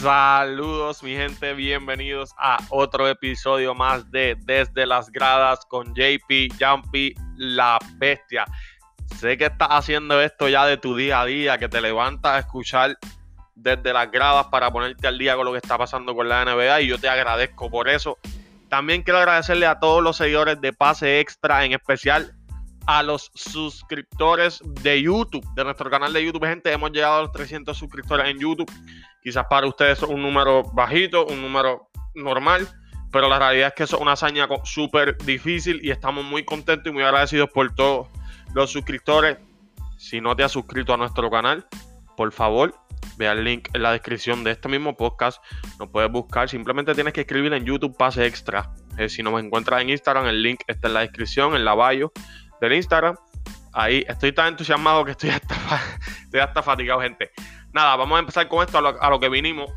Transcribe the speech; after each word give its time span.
Saludos 0.00 1.02
mi 1.02 1.16
gente, 1.16 1.54
bienvenidos 1.54 2.34
a 2.36 2.58
otro 2.68 3.08
episodio 3.08 3.74
más 3.74 4.10
de 4.10 4.36
Desde 4.44 4.84
las 4.84 5.10
Gradas 5.10 5.64
con 5.64 5.94
JP 5.94 6.52
Jumpy, 6.60 7.14
la 7.38 7.78
bestia. 7.94 8.44
Sé 9.16 9.38
que 9.38 9.46
estás 9.46 9.68
haciendo 9.70 10.20
esto 10.20 10.50
ya 10.50 10.66
de 10.66 10.76
tu 10.76 10.94
día 10.94 11.22
a 11.22 11.24
día, 11.24 11.56
que 11.56 11.70
te 11.70 11.80
levantas 11.80 12.32
a 12.32 12.38
escuchar 12.40 12.98
desde 13.54 13.94
las 13.94 14.10
gradas 14.10 14.48
para 14.48 14.70
ponerte 14.70 15.06
al 15.06 15.16
día 15.16 15.34
con 15.34 15.46
lo 15.46 15.52
que 15.52 15.58
está 15.58 15.78
pasando 15.78 16.14
con 16.14 16.28
la 16.28 16.44
NBA 16.44 16.82
y 16.82 16.88
yo 16.88 16.98
te 16.98 17.08
agradezco 17.08 17.70
por 17.70 17.88
eso. 17.88 18.18
También 18.68 19.02
quiero 19.02 19.18
agradecerle 19.18 19.64
a 19.64 19.80
todos 19.80 20.02
los 20.02 20.18
seguidores 20.18 20.60
de 20.60 20.74
Pase 20.74 21.20
Extra, 21.20 21.64
en 21.64 21.72
especial 21.72 22.35
a 22.86 23.02
los 23.02 23.30
suscriptores 23.34 24.60
de 24.82 25.02
YouTube, 25.02 25.44
de 25.54 25.64
nuestro 25.64 25.90
canal 25.90 26.12
de 26.12 26.24
YouTube. 26.24 26.46
Gente, 26.46 26.72
hemos 26.72 26.92
llegado 26.92 27.18
a 27.18 27.22
los 27.22 27.32
300 27.32 27.76
suscriptores 27.76 28.28
en 28.28 28.38
YouTube. 28.38 28.70
Quizás 29.22 29.44
para 29.50 29.66
ustedes 29.66 30.02
es 30.02 30.08
un 30.08 30.22
número 30.22 30.62
bajito, 30.72 31.26
un 31.26 31.42
número 31.42 31.90
normal, 32.14 32.68
pero 33.10 33.28
la 33.28 33.38
realidad 33.38 33.68
es 33.68 33.74
que 33.74 33.82
eso 33.82 33.96
es 33.96 34.02
una 34.02 34.12
hazaña 34.12 34.48
súper 34.64 35.18
difícil 35.18 35.80
y 35.82 35.90
estamos 35.90 36.24
muy 36.24 36.44
contentos 36.44 36.90
y 36.90 36.94
muy 36.94 37.02
agradecidos 37.02 37.50
por 37.50 37.74
todos 37.74 38.08
los 38.54 38.70
suscriptores. 38.70 39.38
Si 39.98 40.20
no 40.20 40.36
te 40.36 40.44
has 40.44 40.52
suscrito 40.52 40.94
a 40.94 40.96
nuestro 40.96 41.28
canal, 41.30 41.66
por 42.16 42.30
favor, 42.30 42.74
ve 43.16 43.26
el 43.26 43.42
link 43.42 43.68
en 43.72 43.82
la 43.82 43.92
descripción 43.92 44.44
de 44.44 44.52
este 44.52 44.68
mismo 44.68 44.96
podcast. 44.96 45.42
Nos 45.80 45.88
puedes 45.88 46.10
buscar, 46.10 46.48
simplemente 46.48 46.94
tienes 46.94 47.12
que 47.12 47.22
escribir 47.22 47.52
en 47.52 47.64
YouTube 47.64 47.96
Pase 47.96 48.26
Extra. 48.26 48.70
Eh, 48.98 49.08
si 49.08 49.22
no 49.22 49.32
me 49.32 49.40
encuentras 49.40 49.82
en 49.82 49.90
Instagram, 49.90 50.26
el 50.26 50.42
link 50.42 50.60
está 50.66 50.88
en 50.88 50.94
la 50.94 51.00
descripción, 51.00 51.56
en 51.56 51.64
la 51.64 51.74
bio 51.74 52.12
del 52.60 52.72
Instagram. 52.74 53.16
Ahí 53.72 54.04
estoy 54.08 54.32
tan 54.32 54.48
entusiasmado 54.48 55.04
que 55.04 55.10
estoy 55.12 55.30
hasta, 55.30 55.54
estoy 56.24 56.40
hasta 56.40 56.62
fatigado, 56.62 57.00
gente. 57.00 57.30
Nada, 57.72 57.96
vamos 57.96 58.16
a 58.16 58.20
empezar 58.20 58.48
con 58.48 58.64
esto 58.64 58.78
a 58.78 59.10
lo, 59.10 59.20
que 59.20 59.28
vinimos. 59.28 59.70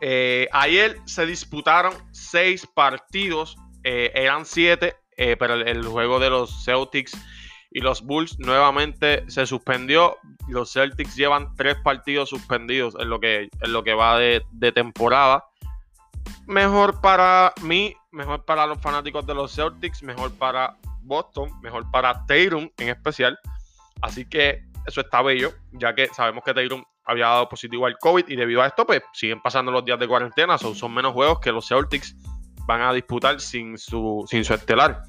Eh, 0.00 0.48
ayer 0.52 0.98
se 1.06 1.26
disputaron 1.26 1.92
seis 2.12 2.66
partidos, 2.66 3.56
eh, 3.82 4.12
eran 4.14 4.44
siete, 4.44 4.96
eh, 5.16 5.36
pero 5.38 5.54
el, 5.54 5.86
juego 5.86 6.20
de 6.20 6.30
los 6.30 6.64
Celtics 6.64 7.16
y 7.70 7.80
los 7.80 8.02
Bulls 8.02 8.38
nuevamente 8.38 9.24
se 9.30 9.46
suspendió. 9.46 10.18
Los 10.46 10.72
Celtics 10.72 11.16
llevan 11.16 11.54
tres 11.56 11.76
partidos 11.82 12.28
suspendidos 12.28 12.94
en 12.98 13.08
lo 13.08 13.20
que, 13.20 13.48
en 13.60 13.72
lo 13.72 13.82
que 13.82 13.94
va 13.94 14.18
de 14.18 14.72
temporada. 14.74 15.44
Mejor 16.46 17.00
para 17.00 17.52
mí, 17.62 17.94
mejor 18.10 18.44
para 18.44 18.66
los 18.66 18.80
fanáticos 18.80 19.26
de 19.26 19.34
los 19.34 19.54
Celtics, 19.54 20.02
mejor 20.02 20.32
para 20.32 20.76
Boston, 21.08 21.50
mejor 21.62 21.90
para 21.90 22.24
Tatum 22.26 22.68
en 22.78 22.88
especial. 22.90 23.38
Así 24.02 24.28
que 24.28 24.62
eso 24.86 25.00
está 25.00 25.22
bello, 25.22 25.52
ya 25.72 25.94
que 25.94 26.06
sabemos 26.08 26.44
que 26.44 26.54
Tatum 26.54 26.84
había 27.04 27.26
dado 27.26 27.48
positivo 27.48 27.86
al 27.86 27.98
COVID 27.98 28.28
y 28.28 28.36
debido 28.36 28.62
a 28.62 28.66
esto, 28.66 28.86
pues 28.86 29.02
siguen 29.12 29.40
pasando 29.40 29.72
los 29.72 29.84
días 29.84 29.98
de 29.98 30.06
cuarentena, 30.06 30.58
son, 30.58 30.74
son 30.74 30.92
menos 30.94 31.12
juegos 31.14 31.40
que 31.40 31.50
los 31.50 31.66
Celtics 31.66 32.14
van 32.66 32.82
a 32.82 32.92
disputar 32.92 33.40
sin 33.40 33.78
su, 33.78 34.24
sin 34.28 34.44
su 34.44 34.52
estelar. 34.52 35.02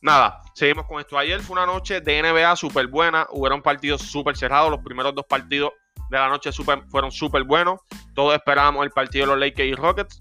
Nada, 0.00 0.42
seguimos 0.54 0.86
con 0.86 1.00
esto. 1.00 1.18
Ayer 1.18 1.40
fue 1.40 1.54
una 1.54 1.66
noche 1.66 2.00
de 2.00 2.22
NBA 2.22 2.54
súper 2.56 2.86
buena, 2.86 3.26
hubieron 3.30 3.62
partidos 3.62 4.02
súper 4.02 4.36
cerrados, 4.36 4.70
los 4.70 4.80
primeros 4.80 5.14
dos 5.14 5.24
partidos 5.28 5.72
de 6.10 6.18
la 6.18 6.28
noche 6.28 6.50
fueron 6.88 7.10
súper 7.10 7.42
buenos, 7.42 7.80
todos 8.14 8.34
esperábamos 8.34 8.84
el 8.84 8.90
partido 8.90 9.26
de 9.26 9.32
los 9.32 9.40
Lakers 9.40 9.68
y 9.68 9.74
Rockets, 9.74 10.20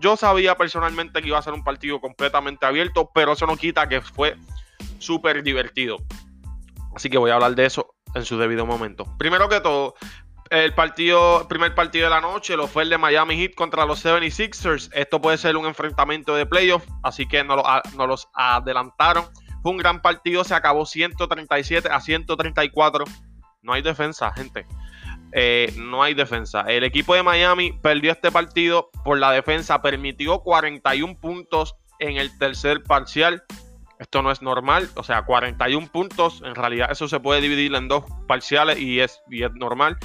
yo 0.00 0.16
sabía 0.16 0.56
personalmente 0.56 1.20
que 1.22 1.28
iba 1.28 1.38
a 1.38 1.42
ser 1.42 1.52
un 1.52 1.62
partido 1.62 2.00
completamente 2.00 2.66
abierto, 2.66 3.10
pero 3.14 3.32
eso 3.32 3.46
no 3.46 3.56
quita 3.56 3.88
que 3.88 4.00
fue 4.00 4.36
súper 4.98 5.42
divertido. 5.42 5.98
Así 6.94 7.08
que 7.08 7.18
voy 7.18 7.30
a 7.30 7.34
hablar 7.34 7.54
de 7.54 7.66
eso 7.66 7.94
en 8.14 8.24
su 8.24 8.38
debido 8.38 8.66
momento. 8.66 9.06
Primero 9.18 9.48
que 9.48 9.60
todo, 9.60 9.94
el 10.50 10.74
partido, 10.74 11.46
primer 11.48 11.74
partido 11.76 12.04
de 12.04 12.10
la 12.10 12.20
noche 12.20 12.56
lo 12.56 12.66
fue 12.66 12.82
el 12.82 12.90
de 12.90 12.98
Miami 12.98 13.36
Heat 13.36 13.54
contra 13.54 13.84
los 13.84 14.04
76ers. 14.04 14.90
Esto 14.92 15.20
puede 15.20 15.38
ser 15.38 15.56
un 15.56 15.66
enfrentamiento 15.66 16.34
de 16.34 16.44
playoff, 16.44 16.84
así 17.04 17.26
que 17.28 17.44
nos 17.44 17.62
no 17.96 18.06
los 18.06 18.28
adelantaron. 18.34 19.24
Fue 19.62 19.70
un 19.72 19.78
gran 19.78 20.02
partido, 20.02 20.42
se 20.42 20.54
acabó 20.54 20.86
137 20.86 21.88
a 21.88 22.00
134. 22.00 23.04
No 23.62 23.72
hay 23.72 23.82
defensa, 23.82 24.32
gente. 24.32 24.66
Eh, 25.32 25.72
no 25.76 26.02
hay 26.02 26.14
defensa. 26.14 26.62
El 26.62 26.84
equipo 26.84 27.14
de 27.14 27.22
Miami 27.22 27.72
perdió 27.72 28.12
este 28.12 28.32
partido 28.32 28.90
por 29.04 29.18
la 29.18 29.30
defensa, 29.30 29.80
permitió 29.80 30.40
41 30.40 31.18
puntos 31.18 31.76
en 31.98 32.16
el 32.16 32.36
tercer 32.38 32.82
parcial. 32.82 33.44
Esto 33.98 34.22
no 34.22 34.30
es 34.30 34.40
normal, 34.40 34.88
o 34.96 35.02
sea, 35.02 35.22
41 35.22 35.88
puntos, 35.92 36.42
en 36.44 36.54
realidad 36.54 36.90
eso 36.90 37.06
se 37.06 37.20
puede 37.20 37.42
dividir 37.42 37.74
en 37.74 37.86
dos 37.86 38.04
parciales 38.26 38.78
y 38.78 39.00
es, 39.00 39.20
es 39.30 39.52
normal. 39.52 39.98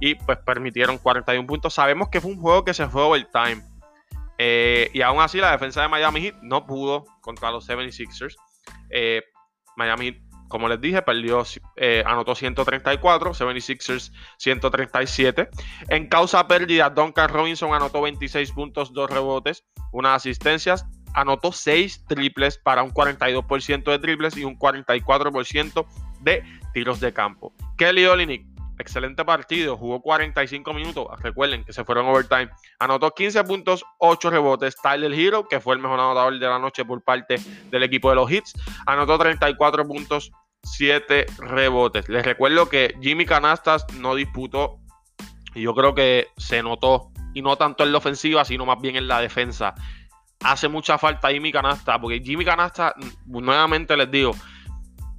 Y 0.00 0.16
pues 0.16 0.38
permitieron 0.38 0.98
41 0.98 1.46
puntos. 1.46 1.74
Sabemos 1.74 2.08
que 2.08 2.20
fue 2.20 2.32
un 2.32 2.40
juego 2.40 2.64
que 2.64 2.74
se 2.74 2.88
fue 2.88 3.02
overtime. 3.02 3.62
Eh, 4.38 4.90
y 4.92 5.02
aún 5.02 5.20
así 5.20 5.38
la 5.38 5.52
defensa 5.52 5.82
de 5.82 5.88
Miami 5.88 6.22
Heat 6.22 6.36
no 6.42 6.66
pudo 6.66 7.04
contra 7.20 7.52
los 7.52 7.68
76ers. 7.68 8.34
Eh, 8.90 9.22
Miami 9.76 10.06
Heat 10.06 10.31
como 10.52 10.68
les 10.68 10.82
dije, 10.82 11.00
perdió, 11.00 11.44
eh, 11.76 12.04
anotó 12.04 12.34
134, 12.34 13.32
76ers 13.32 14.12
137. 14.36 15.48
En 15.88 16.08
causa 16.08 16.46
pérdida, 16.46 16.90
Duncan 16.90 17.30
Robinson 17.30 17.72
anotó 17.72 18.02
26 18.02 18.52
puntos, 18.52 18.92
2 18.92 19.08
rebotes, 19.08 19.64
unas 19.92 20.16
asistencias, 20.16 20.84
anotó 21.14 21.52
6 21.52 22.04
triples 22.06 22.58
para 22.58 22.82
un 22.82 22.90
42% 22.90 23.90
de 23.90 23.98
triples 23.98 24.36
y 24.36 24.44
un 24.44 24.58
44% 24.58 25.86
de 26.20 26.44
tiros 26.74 27.00
de 27.00 27.14
campo. 27.14 27.54
Kelly 27.78 28.04
Olynyk, 28.04 28.44
excelente 28.82 29.24
partido, 29.24 29.76
jugó 29.76 30.02
45 30.02 30.74
minutos, 30.74 31.06
recuerden 31.20 31.64
que 31.64 31.72
se 31.72 31.84
fueron 31.84 32.06
overtime, 32.06 32.50
anotó 32.78 33.12
15 33.12 33.44
puntos, 33.44 33.84
8 33.98 34.30
rebotes. 34.30 34.76
Tyler 34.82 35.12
Hero, 35.12 35.48
que 35.48 35.60
fue 35.60 35.74
el 35.74 35.80
mejor 35.80 35.98
anotador 35.98 36.38
de 36.38 36.46
la 36.46 36.58
noche 36.58 36.84
por 36.84 37.02
parte 37.02 37.36
del 37.70 37.82
equipo 37.82 38.10
de 38.10 38.16
los 38.16 38.30
Hits, 38.30 38.52
anotó 38.86 39.18
34 39.18 39.86
puntos, 39.86 40.30
7 40.64 41.26
rebotes. 41.38 42.08
Les 42.08 42.24
recuerdo 42.24 42.68
que 42.68 42.94
Jimmy 43.00 43.24
Canastas 43.24 43.86
no 43.94 44.14
disputó 44.14 44.78
y 45.54 45.62
yo 45.62 45.74
creo 45.74 45.94
que 45.94 46.28
se 46.36 46.62
notó, 46.62 47.10
y 47.34 47.42
no 47.42 47.56
tanto 47.56 47.84
en 47.84 47.92
la 47.92 47.98
ofensiva, 47.98 48.44
sino 48.44 48.66
más 48.66 48.80
bien 48.80 48.96
en 48.96 49.08
la 49.08 49.20
defensa. 49.20 49.74
Hace 50.44 50.68
mucha 50.68 50.98
falta 50.98 51.30
Jimmy 51.30 51.52
Canasta, 51.52 52.00
porque 52.00 52.20
Jimmy 52.20 52.44
Canasta, 52.44 52.94
nuevamente 53.26 53.96
les 53.96 54.10
digo, 54.10 54.32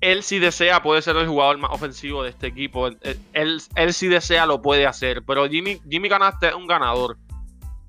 él 0.03 0.22
si 0.24 0.38
desea 0.38 0.84
puede 0.84 1.02
ser 1.02 1.16
el 1.16 1.28
jugador 1.28 1.58
más 1.58 1.72
ofensivo 1.72 2.24
de 2.24 2.31
este 2.31 2.47
equipo. 2.47 2.90
Él, 3.34 3.94
si 3.94 4.08
desea 4.09 4.46
lo 4.46 4.62
puede 4.62 4.86
hacer, 4.86 5.24
pero 5.25 5.47
Jimmy, 5.47 5.81
Jimmy 5.90 6.09
Canasta 6.09 6.50
es 6.50 6.56
un 6.56 6.68
ganador. 6.68 7.18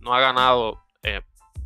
No 0.01 0.15
ha 0.15 0.21
ganado, 0.21 0.81
eh, 1.03 1.23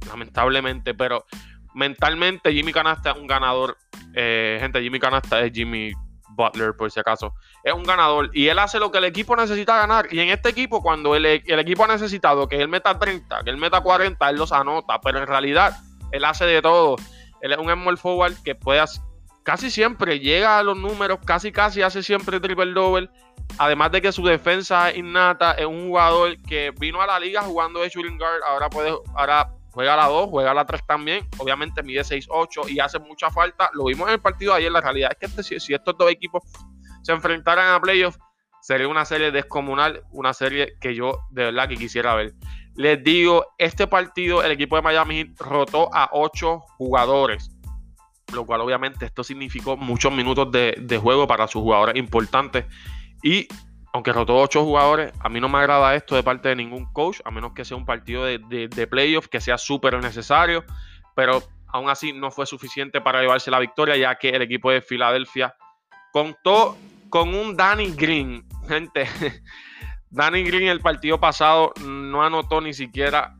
lamentablemente, 0.06 0.94
pero 0.94 1.26
mentalmente 1.74 2.52
Jimmy 2.52 2.72
Canasta 2.72 3.10
es 3.10 3.18
un 3.18 3.26
ganador 3.26 3.76
eh, 4.14 4.58
gente, 4.60 4.80
Jimmy 4.80 4.98
Canasta 4.98 5.40
es 5.40 5.52
Jimmy 5.52 5.92
Butler, 6.30 6.74
por 6.74 6.90
si 6.90 6.98
acaso. 6.98 7.34
Es 7.62 7.74
un 7.74 7.82
ganador 7.82 8.30
y 8.32 8.48
él 8.48 8.58
hace 8.58 8.78
lo 8.78 8.90
que 8.90 8.98
el 8.98 9.04
equipo 9.04 9.36
necesita 9.36 9.76
ganar. 9.76 10.08
Y 10.10 10.20
en 10.20 10.30
este 10.30 10.48
equipo, 10.48 10.82
cuando 10.82 11.14
el, 11.14 11.26
equipo 11.26 11.84
ha 11.84 11.88
necesitado 11.88 12.48
que 12.48 12.60
él 12.60 12.68
meta 12.68 12.98
30, 12.98 13.44
que 13.44 13.50
él 13.50 13.58
meta 13.58 13.80
40, 13.80 14.30
él 14.30 14.36
los 14.36 14.52
anota. 14.52 15.00
Pero 15.00 15.18
en 15.18 15.26
realidad, 15.26 15.76
él 16.10 16.24
hace 16.24 16.46
de 16.46 16.62
todo. 16.62 16.96
Él 17.42 17.52
es 17.52 17.58
un 17.58 17.70
small 17.70 17.98
forward 17.98 18.34
que 18.42 18.54
puede 18.54 18.80
casi 19.48 19.70
siempre 19.70 20.20
llega 20.20 20.58
a 20.58 20.62
los 20.62 20.76
números, 20.76 21.20
casi 21.24 21.50
casi 21.50 21.80
hace 21.80 22.02
siempre 22.02 22.38
triple 22.38 22.70
double. 22.70 23.08
Además 23.56 23.90
de 23.90 24.02
que 24.02 24.12
su 24.12 24.22
defensa 24.22 24.94
innata, 24.94 25.52
es 25.52 25.64
un 25.64 25.88
jugador 25.88 26.36
que 26.42 26.70
vino 26.78 27.00
a 27.00 27.06
la 27.06 27.18
liga 27.18 27.40
jugando 27.40 27.80
de 27.80 27.88
shooting 27.88 28.18
guard, 28.18 28.42
ahora 28.46 28.68
puede, 28.68 28.94
ahora 29.14 29.50
juega 29.70 29.96
la 29.96 30.04
2, 30.04 30.28
juega 30.28 30.52
la 30.52 30.66
3 30.66 30.86
también. 30.86 31.26
Obviamente 31.38 31.82
mide 31.82 32.02
6-8 32.02 32.68
y 32.68 32.78
hace 32.78 32.98
mucha 32.98 33.30
falta. 33.30 33.70
Lo 33.72 33.86
vimos 33.86 34.08
en 34.08 34.14
el 34.16 34.20
partido 34.20 34.52
de 34.52 34.58
ayer. 34.58 34.70
La 34.70 34.82
realidad 34.82 35.12
es 35.12 35.18
que 35.18 35.40
este, 35.40 35.58
si, 35.58 35.72
estos 35.72 35.96
dos 35.96 36.10
equipos 36.10 36.42
se 37.00 37.12
enfrentaran 37.12 37.72
a 37.72 37.80
playoffs, 37.80 38.18
sería 38.60 38.86
una 38.86 39.06
serie 39.06 39.30
descomunal, 39.30 40.02
una 40.10 40.34
serie 40.34 40.74
que 40.78 40.94
yo 40.94 41.20
de 41.30 41.44
verdad 41.44 41.70
que 41.70 41.78
quisiera 41.78 42.14
ver. 42.14 42.34
Les 42.74 43.02
digo, 43.02 43.46
este 43.56 43.86
partido, 43.86 44.42
el 44.42 44.52
equipo 44.52 44.76
de 44.76 44.82
Miami 44.82 45.32
rotó 45.38 45.88
a 45.94 46.10
8 46.12 46.60
jugadores, 46.76 47.50
lo 48.32 48.44
cual 48.46 48.60
obviamente 48.60 49.06
esto 49.06 49.24
significó 49.24 49.76
muchos 49.76 50.12
minutos 50.12 50.50
de, 50.52 50.74
de 50.78 50.98
juego 50.98 51.26
para 51.26 51.46
sus 51.46 51.62
jugadores 51.62 51.96
importantes. 51.96 52.66
Y 53.22 53.48
aunque 53.92 54.12
rotó 54.12 54.36
ocho 54.36 54.64
jugadores, 54.64 55.12
a 55.20 55.28
mí 55.28 55.40
no 55.40 55.48
me 55.48 55.58
agrada 55.58 55.94
esto 55.94 56.14
de 56.14 56.22
parte 56.22 56.50
de 56.50 56.56
ningún 56.56 56.92
coach, 56.92 57.20
a 57.24 57.30
menos 57.30 57.52
que 57.52 57.64
sea 57.64 57.76
un 57.76 57.86
partido 57.86 58.24
de, 58.24 58.38
de, 58.38 58.86
playoff 58.86 59.28
que 59.28 59.40
sea 59.40 59.56
súper 59.56 59.98
necesario, 60.00 60.64
pero 61.14 61.42
aún 61.68 61.88
así 61.88 62.12
no 62.12 62.30
fue 62.30 62.46
suficiente 62.46 63.00
para 63.00 63.20
llevarse 63.20 63.50
la 63.50 63.58
victoria, 63.58 63.96
ya 63.96 64.14
que 64.16 64.30
el 64.30 64.42
equipo 64.42 64.70
de 64.70 64.82
Filadelfia 64.82 65.54
contó 66.12 66.76
con 67.08 67.34
un 67.34 67.56
Danny 67.56 67.92
Green. 67.92 68.46
Gente, 68.68 69.08
Danny 70.10 70.42
Green 70.44 70.68
el 70.68 70.80
partido 70.80 71.18
pasado 71.18 71.72
no 71.84 72.22
anotó 72.22 72.60
ni 72.60 72.74
siquiera 72.74 73.36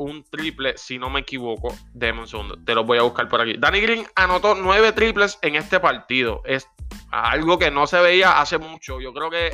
un 0.00 0.24
triple, 0.24 0.76
si 0.78 0.98
no 0.98 1.10
me 1.10 1.20
equivoco. 1.20 1.76
Deme 1.92 2.22
un 2.22 2.64
te 2.64 2.74
lo 2.74 2.84
voy 2.84 2.98
a 2.98 3.02
buscar 3.02 3.28
por 3.28 3.40
aquí. 3.40 3.54
Danny 3.58 3.80
Green 3.80 4.06
anotó 4.16 4.54
nueve 4.54 4.92
triples 4.92 5.38
en 5.42 5.56
este 5.56 5.78
partido. 5.78 6.42
Es 6.44 6.66
algo 7.10 7.58
que 7.58 7.70
no 7.70 7.86
se 7.86 8.00
veía 8.00 8.40
hace 8.40 8.58
mucho. 8.58 9.00
Yo 9.00 9.12
creo 9.12 9.30
que 9.30 9.52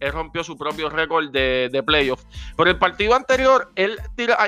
él 0.00 0.12
rompió 0.12 0.44
su 0.44 0.56
propio 0.56 0.90
récord 0.90 1.30
de, 1.30 1.70
de 1.72 1.82
playoff. 1.82 2.22
Pero 2.56 2.70
el 2.70 2.78
partido 2.78 3.14
anterior, 3.14 3.72
él 3.76 3.98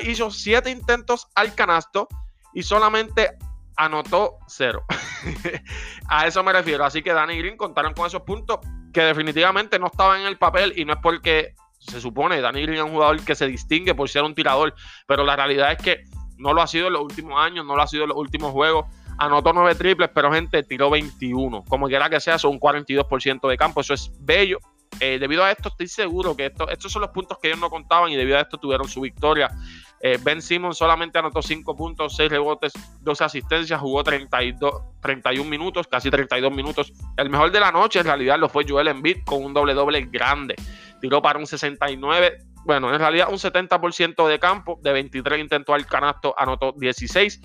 hizo 0.02 0.30
siete 0.30 0.70
intentos 0.70 1.26
al 1.34 1.54
canasto 1.54 2.06
y 2.52 2.62
solamente 2.62 3.30
anotó 3.76 4.36
cero. 4.46 4.84
a 6.08 6.26
eso 6.26 6.44
me 6.44 6.52
refiero. 6.52 6.84
Así 6.84 7.02
que 7.02 7.14
Danny 7.14 7.38
Green 7.38 7.56
contaron 7.56 7.94
con 7.94 8.06
esos 8.06 8.22
puntos 8.22 8.58
que 8.92 9.00
definitivamente 9.00 9.78
no 9.78 9.86
estaban 9.86 10.20
en 10.20 10.26
el 10.26 10.36
papel 10.36 10.74
y 10.76 10.84
no 10.84 10.92
es 10.92 10.98
porque 11.02 11.54
se 11.90 12.00
supone 12.00 12.40
Danny 12.40 12.62
Green 12.62 12.78
es 12.78 12.84
un 12.84 12.92
jugador 12.92 13.22
que 13.24 13.34
se 13.34 13.46
distingue 13.46 13.94
por 13.94 14.08
ser 14.08 14.22
un 14.22 14.34
tirador, 14.34 14.74
pero 15.06 15.24
la 15.24 15.36
realidad 15.36 15.72
es 15.72 15.78
que 15.78 16.04
no 16.38 16.54
lo 16.54 16.62
ha 16.62 16.66
sido 16.66 16.86
en 16.86 16.94
los 16.94 17.02
últimos 17.02 17.38
años, 17.38 17.66
no 17.66 17.76
lo 17.76 17.82
ha 17.82 17.86
sido 17.86 18.04
en 18.04 18.08
los 18.08 18.18
últimos 18.18 18.52
juegos. 18.52 18.86
Anotó 19.18 19.52
nueve 19.52 19.74
triples, 19.74 20.08
pero 20.14 20.32
gente 20.32 20.62
tiró 20.62 20.88
21. 20.88 21.64
Como 21.68 21.86
quiera 21.88 22.08
que 22.08 22.20
sea, 22.20 22.38
son 22.38 22.52
un 22.52 22.60
42% 22.60 23.48
de 23.48 23.56
campo. 23.58 23.82
Eso 23.82 23.92
es 23.92 24.10
bello. 24.20 24.58
Eh, 24.98 25.18
debido 25.18 25.44
a 25.44 25.52
esto, 25.52 25.68
estoy 25.68 25.88
seguro 25.88 26.34
que 26.34 26.46
esto, 26.46 26.68
estos 26.68 26.90
son 26.90 27.02
los 27.02 27.10
puntos 27.10 27.38
que 27.38 27.48
ellos 27.48 27.60
no 27.60 27.68
contaban 27.68 28.10
y 28.10 28.16
debido 28.16 28.38
a 28.38 28.40
esto 28.40 28.56
tuvieron 28.56 28.88
su 28.88 29.02
victoria. 29.02 29.50
Eh, 30.02 30.18
ben 30.22 30.40
Simmons 30.40 30.78
solamente 30.78 31.18
anotó 31.18 31.42
5 31.42 31.76
puntos, 31.76 32.16
6 32.16 32.30
rebotes, 32.30 32.72
12 33.02 33.24
asistencias, 33.24 33.78
jugó 33.78 34.02
32, 34.02 34.72
31 35.02 35.48
minutos, 35.48 35.86
casi 35.86 36.10
32 36.10 36.50
minutos. 36.52 36.92
El 37.18 37.28
mejor 37.28 37.52
de 37.52 37.60
la 37.60 37.70
noche 37.70 37.98
en 37.98 38.06
realidad 38.06 38.38
lo 38.38 38.48
fue 38.48 38.64
Joel 38.66 38.88
Embiid 38.88 39.24
con 39.24 39.44
un 39.44 39.52
doble 39.52 39.74
doble 39.74 40.00
grande. 40.10 40.54
Tiró 41.02 41.20
para 41.20 41.38
un 41.38 41.46
69, 41.46 42.38
bueno, 42.64 42.92
en 42.92 42.98
realidad 42.98 43.28
un 43.30 43.38
70% 43.38 44.26
de 44.26 44.38
campo, 44.38 44.78
de 44.82 44.92
23 44.92 45.40
intentó 45.40 45.74
al 45.74 45.86
canasto, 45.86 46.34
anotó 46.36 46.72
16. 46.76 47.40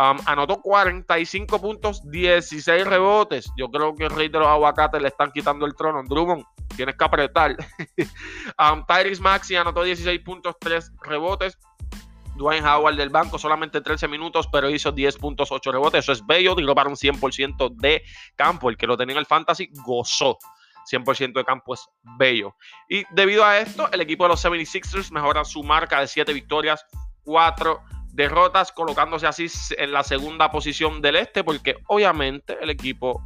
Anotó 0.00 0.62
45 0.62 1.60
puntos, 1.60 2.08
16 2.08 2.86
rebotes. 2.86 3.50
Yo 3.56 3.68
creo 3.68 3.96
que 3.96 4.04
el 4.04 4.10
rey 4.10 4.28
de 4.28 4.38
los 4.38 4.46
aguacates 4.46 5.02
le 5.02 5.08
están 5.08 5.32
quitando 5.32 5.66
el 5.66 5.74
trono. 5.74 6.04
Drummond, 6.04 6.44
tienes 6.76 6.94
que 6.94 7.04
apretar. 7.04 7.56
um, 8.72 8.86
Tyrese 8.86 9.20
Maxi 9.20 9.56
anotó 9.56 9.82
16 9.82 10.20
puntos, 10.20 10.54
3 10.60 10.92
rebotes. 11.02 11.58
Dwayne 12.36 12.64
Howard 12.64 12.94
del 12.94 13.08
banco, 13.08 13.40
solamente 13.40 13.80
13 13.80 14.06
minutos, 14.06 14.48
pero 14.52 14.70
hizo 14.70 14.92
10 14.92 15.16
puntos, 15.16 15.50
8 15.50 15.72
rebotes. 15.72 16.04
Eso 16.04 16.12
es 16.12 16.24
bello, 16.24 16.54
tiró 16.54 16.76
para 16.76 16.88
un 16.88 16.94
100% 16.94 17.74
de 17.74 18.04
campo. 18.36 18.70
El 18.70 18.76
que 18.76 18.86
lo 18.86 18.96
tenía 18.96 19.14
en 19.14 19.18
el 19.18 19.26
fantasy 19.26 19.68
gozó. 19.84 20.38
100% 20.88 21.32
de 21.32 21.44
campo 21.44 21.74
es 21.74 21.84
bello. 22.16 22.54
Y 22.88 23.02
debido 23.10 23.44
a 23.44 23.58
esto, 23.58 23.90
el 23.90 24.00
equipo 24.00 24.22
de 24.22 24.28
los 24.28 24.44
76ers 24.44 25.10
mejora 25.10 25.44
su 25.44 25.64
marca 25.64 25.98
de 26.00 26.06
7 26.06 26.32
victorias, 26.32 26.86
4 27.24 27.82
derrotas, 28.18 28.72
colocándose 28.72 29.28
así 29.28 29.46
en 29.78 29.92
la 29.92 30.02
segunda 30.02 30.50
posición 30.50 31.00
del 31.00 31.14
este, 31.14 31.44
porque 31.44 31.76
obviamente 31.86 32.58
el 32.60 32.68
equipo 32.68 33.22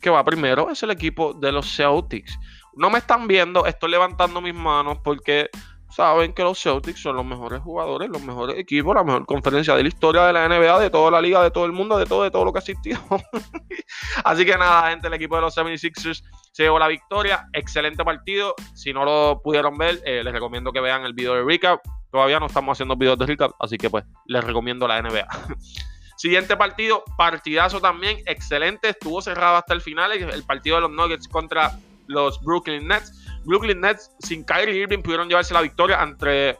que 0.00 0.08
va 0.08 0.24
primero 0.24 0.70
es 0.70 0.82
el 0.82 0.90
equipo 0.90 1.34
de 1.34 1.52
los 1.52 1.76
Celtics. 1.76 2.38
No 2.74 2.88
me 2.88 2.98
están 2.98 3.28
viendo, 3.28 3.66
estoy 3.66 3.90
levantando 3.90 4.40
mis 4.40 4.54
manos 4.54 4.96
porque 5.04 5.50
saben 5.90 6.32
que 6.32 6.42
los 6.42 6.60
Celtics 6.60 7.00
son 7.00 7.16
los 7.16 7.24
mejores 7.24 7.60
jugadores, 7.60 8.08
los 8.08 8.22
mejores 8.22 8.58
equipos, 8.58 8.94
la 8.94 9.04
mejor 9.04 9.26
conferencia 9.26 9.74
de 9.74 9.82
la 9.82 9.88
historia 9.88 10.22
de 10.26 10.32
la 10.32 10.48
NBA, 10.48 10.78
de 10.78 10.90
toda 10.90 11.10
la 11.10 11.20
liga, 11.20 11.42
de 11.42 11.50
todo 11.50 11.64
el 11.64 11.72
mundo, 11.72 11.98
de 11.98 12.06
todo, 12.06 12.22
de 12.22 12.30
todo 12.30 12.44
lo 12.44 12.52
que 12.52 12.58
ha 12.58 12.60
existido. 12.60 13.00
Así 14.24 14.44
que 14.44 14.56
nada, 14.56 14.90
gente, 14.90 15.08
el 15.08 15.14
equipo 15.14 15.36
de 15.36 15.42
los 15.42 15.56
76ers 15.56 16.22
se 16.52 16.62
llevó 16.62 16.78
la 16.78 16.88
victoria. 16.88 17.46
Excelente 17.52 18.04
partido. 18.04 18.54
Si 18.74 18.92
no 18.92 19.04
lo 19.04 19.40
pudieron 19.42 19.76
ver, 19.76 20.00
eh, 20.04 20.22
les 20.22 20.32
recomiendo 20.32 20.72
que 20.72 20.80
vean 20.80 21.04
el 21.04 21.12
video 21.12 21.34
de 21.34 21.42
recap. 21.42 21.80
Todavía 22.10 22.40
no 22.40 22.46
estamos 22.46 22.76
haciendo 22.76 22.96
videos 22.96 23.18
de 23.18 23.26
recap, 23.26 23.52
así 23.60 23.76
que 23.76 23.90
pues 23.90 24.04
les 24.26 24.42
recomiendo 24.42 24.86
la 24.86 25.00
NBA. 25.02 25.26
Siguiente 26.16 26.56
partido, 26.56 27.02
partidazo 27.16 27.80
también, 27.80 28.18
excelente, 28.26 28.90
estuvo 28.90 29.22
cerrado 29.22 29.56
hasta 29.56 29.72
el 29.72 29.80
final, 29.80 30.12
el 30.12 30.44
partido 30.44 30.76
de 30.76 30.82
los 30.82 30.90
Nuggets 30.90 31.26
contra 31.28 31.72
los 32.08 32.40
Brooklyn 32.42 32.86
Nets. 32.88 33.19
Brooklyn 33.44 33.80
Nets 33.80 34.10
sin 34.20 34.44
Kyrie 34.44 34.82
Irving 34.82 35.02
pudieron 35.02 35.28
llevarse 35.28 35.54
la 35.54 35.62
victoria 35.62 36.00
ante, 36.00 36.56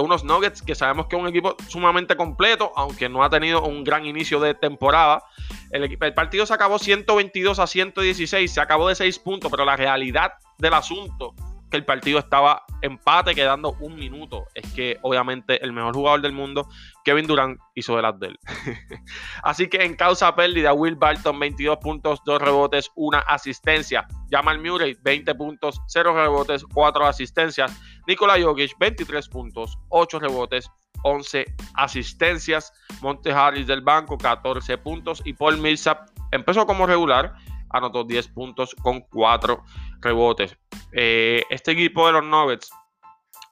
unos 0.00 0.24
Nuggets 0.24 0.62
que 0.62 0.74
sabemos 0.74 1.06
que 1.06 1.16
es 1.16 1.22
un 1.22 1.28
equipo 1.28 1.56
sumamente 1.68 2.16
completo, 2.16 2.72
aunque 2.76 3.08
no 3.08 3.24
ha 3.24 3.30
tenido 3.30 3.62
un 3.62 3.84
gran 3.84 4.04
inicio 4.04 4.40
de 4.40 4.54
temporada. 4.54 5.22
El, 5.70 5.84
el 5.84 6.14
partido 6.14 6.46
se 6.46 6.54
acabó 6.54 6.78
122 6.78 7.58
a 7.58 7.66
116, 7.66 8.52
se 8.52 8.60
acabó 8.60 8.88
de 8.88 8.94
6 8.94 9.18
puntos, 9.18 9.50
pero 9.50 9.64
la 9.64 9.76
realidad 9.76 10.32
del 10.58 10.74
asunto 10.74 11.34
el 11.76 11.84
partido 11.84 12.18
estaba 12.18 12.64
empate 12.82 13.34
quedando 13.34 13.76
un 13.80 13.96
minuto. 13.96 14.46
Es 14.54 14.72
que 14.72 14.98
obviamente 15.02 15.62
el 15.62 15.72
mejor 15.72 15.94
jugador 15.94 16.20
del 16.20 16.32
mundo, 16.32 16.68
Kevin 17.04 17.26
Durant, 17.26 17.58
hizo 17.74 17.96
de 17.96 18.02
las 18.02 18.18
de 18.18 18.28
él. 18.28 18.38
Así 19.42 19.68
que 19.68 19.84
en 19.84 19.96
causa 19.96 20.34
pérdida, 20.34 20.72
Will 20.72 20.96
Barton 20.96 21.38
22 21.38 21.78
puntos, 21.78 22.20
2 22.24 22.40
rebotes, 22.40 22.90
1 22.94 23.18
asistencia. 23.26 24.06
Jamal 24.30 24.60
Murray 24.60 24.96
20 25.02 25.34
puntos, 25.34 25.80
0 25.88 26.14
rebotes, 26.14 26.64
4 26.72 27.06
asistencias. 27.06 27.72
Nikola 28.06 28.40
Jokic 28.40 28.72
23 28.78 29.28
puntos, 29.28 29.78
8 29.88 30.18
rebotes, 30.18 30.70
11 31.02 31.44
asistencias. 31.74 32.72
Monte 33.00 33.32
Harris 33.32 33.66
del 33.66 33.80
banco 33.80 34.18
14 34.18 34.78
puntos 34.78 35.22
y 35.24 35.32
Paul 35.34 35.58
Millsap 35.58 36.08
empezó 36.32 36.66
como 36.66 36.86
regular 36.86 37.34
anotó 37.74 38.04
10 38.04 38.28
puntos 38.28 38.74
con 38.82 39.00
4 39.00 39.62
rebotes. 40.00 40.56
Eh, 40.92 41.42
este 41.50 41.72
equipo 41.72 42.06
de 42.06 42.12
los 42.12 42.24
Nuggets, 42.24 42.70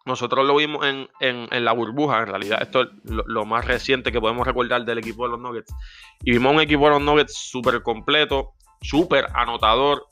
nosotros 0.04 0.46
lo 0.46 0.56
vimos 0.56 0.84
en, 1.20 1.64
la 1.64 1.72
burbuja, 1.72 2.20
en 2.20 2.26
realidad 2.26 2.62
esto 2.62 2.82
es 2.82 2.88
lo, 3.04 3.44
más 3.44 3.64
reciente 3.64 4.10
que 4.10 4.20
podemos 4.20 4.46
recordar 4.46 4.84
del 4.84 4.98
equipo 4.98 5.24
de 5.24 5.32
los 5.32 5.40
Nuggets. 5.40 5.74
Y 6.22 6.32
vimos 6.32 6.54
un 6.54 6.60
equipo 6.60 6.84
de 6.84 6.90
los 6.90 7.02
Nuggets 7.02 7.34
súper 7.36 7.82
completo, 7.82 8.52
súper 8.80 9.26
anotador, 9.34 10.06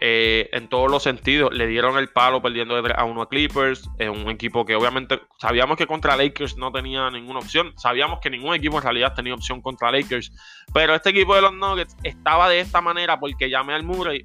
eh, 0.00 0.48
en 0.52 0.68
todos 0.68 0.90
los 0.90 1.02
sentidos. 1.02 1.52
Le 1.52 1.66
dieron 1.66 1.98
el 1.98 2.08
palo 2.08 2.42
perdiendo 2.42 2.76
a 2.76 3.04
uno 3.04 3.22
a 3.22 3.28
Clippers. 3.28 3.88
Es 3.98 4.08
un 4.08 4.28
equipo 4.28 4.64
que 4.64 4.76
obviamente 4.76 5.20
sabíamos 5.38 5.76
que 5.76 5.86
contra 5.86 6.16
Lakers 6.16 6.56
no 6.56 6.70
tenía 6.72 7.10
ninguna 7.10 7.38
opción. 7.38 7.72
Sabíamos 7.76 8.20
que 8.20 8.30
ningún 8.30 8.54
equipo 8.54 8.76
en 8.76 8.82
realidad 8.82 9.14
tenía 9.14 9.34
opción 9.34 9.62
contra 9.62 9.90
Lakers. 9.90 10.32
Pero 10.72 10.94
este 10.94 11.10
equipo 11.10 11.34
de 11.34 11.42
los 11.42 11.54
Nuggets 11.54 11.96
estaba 12.02 12.48
de 12.48 12.60
esta 12.60 12.80
manera 12.80 13.18
porque 13.18 13.54
al 13.54 13.82
Murray 13.82 14.24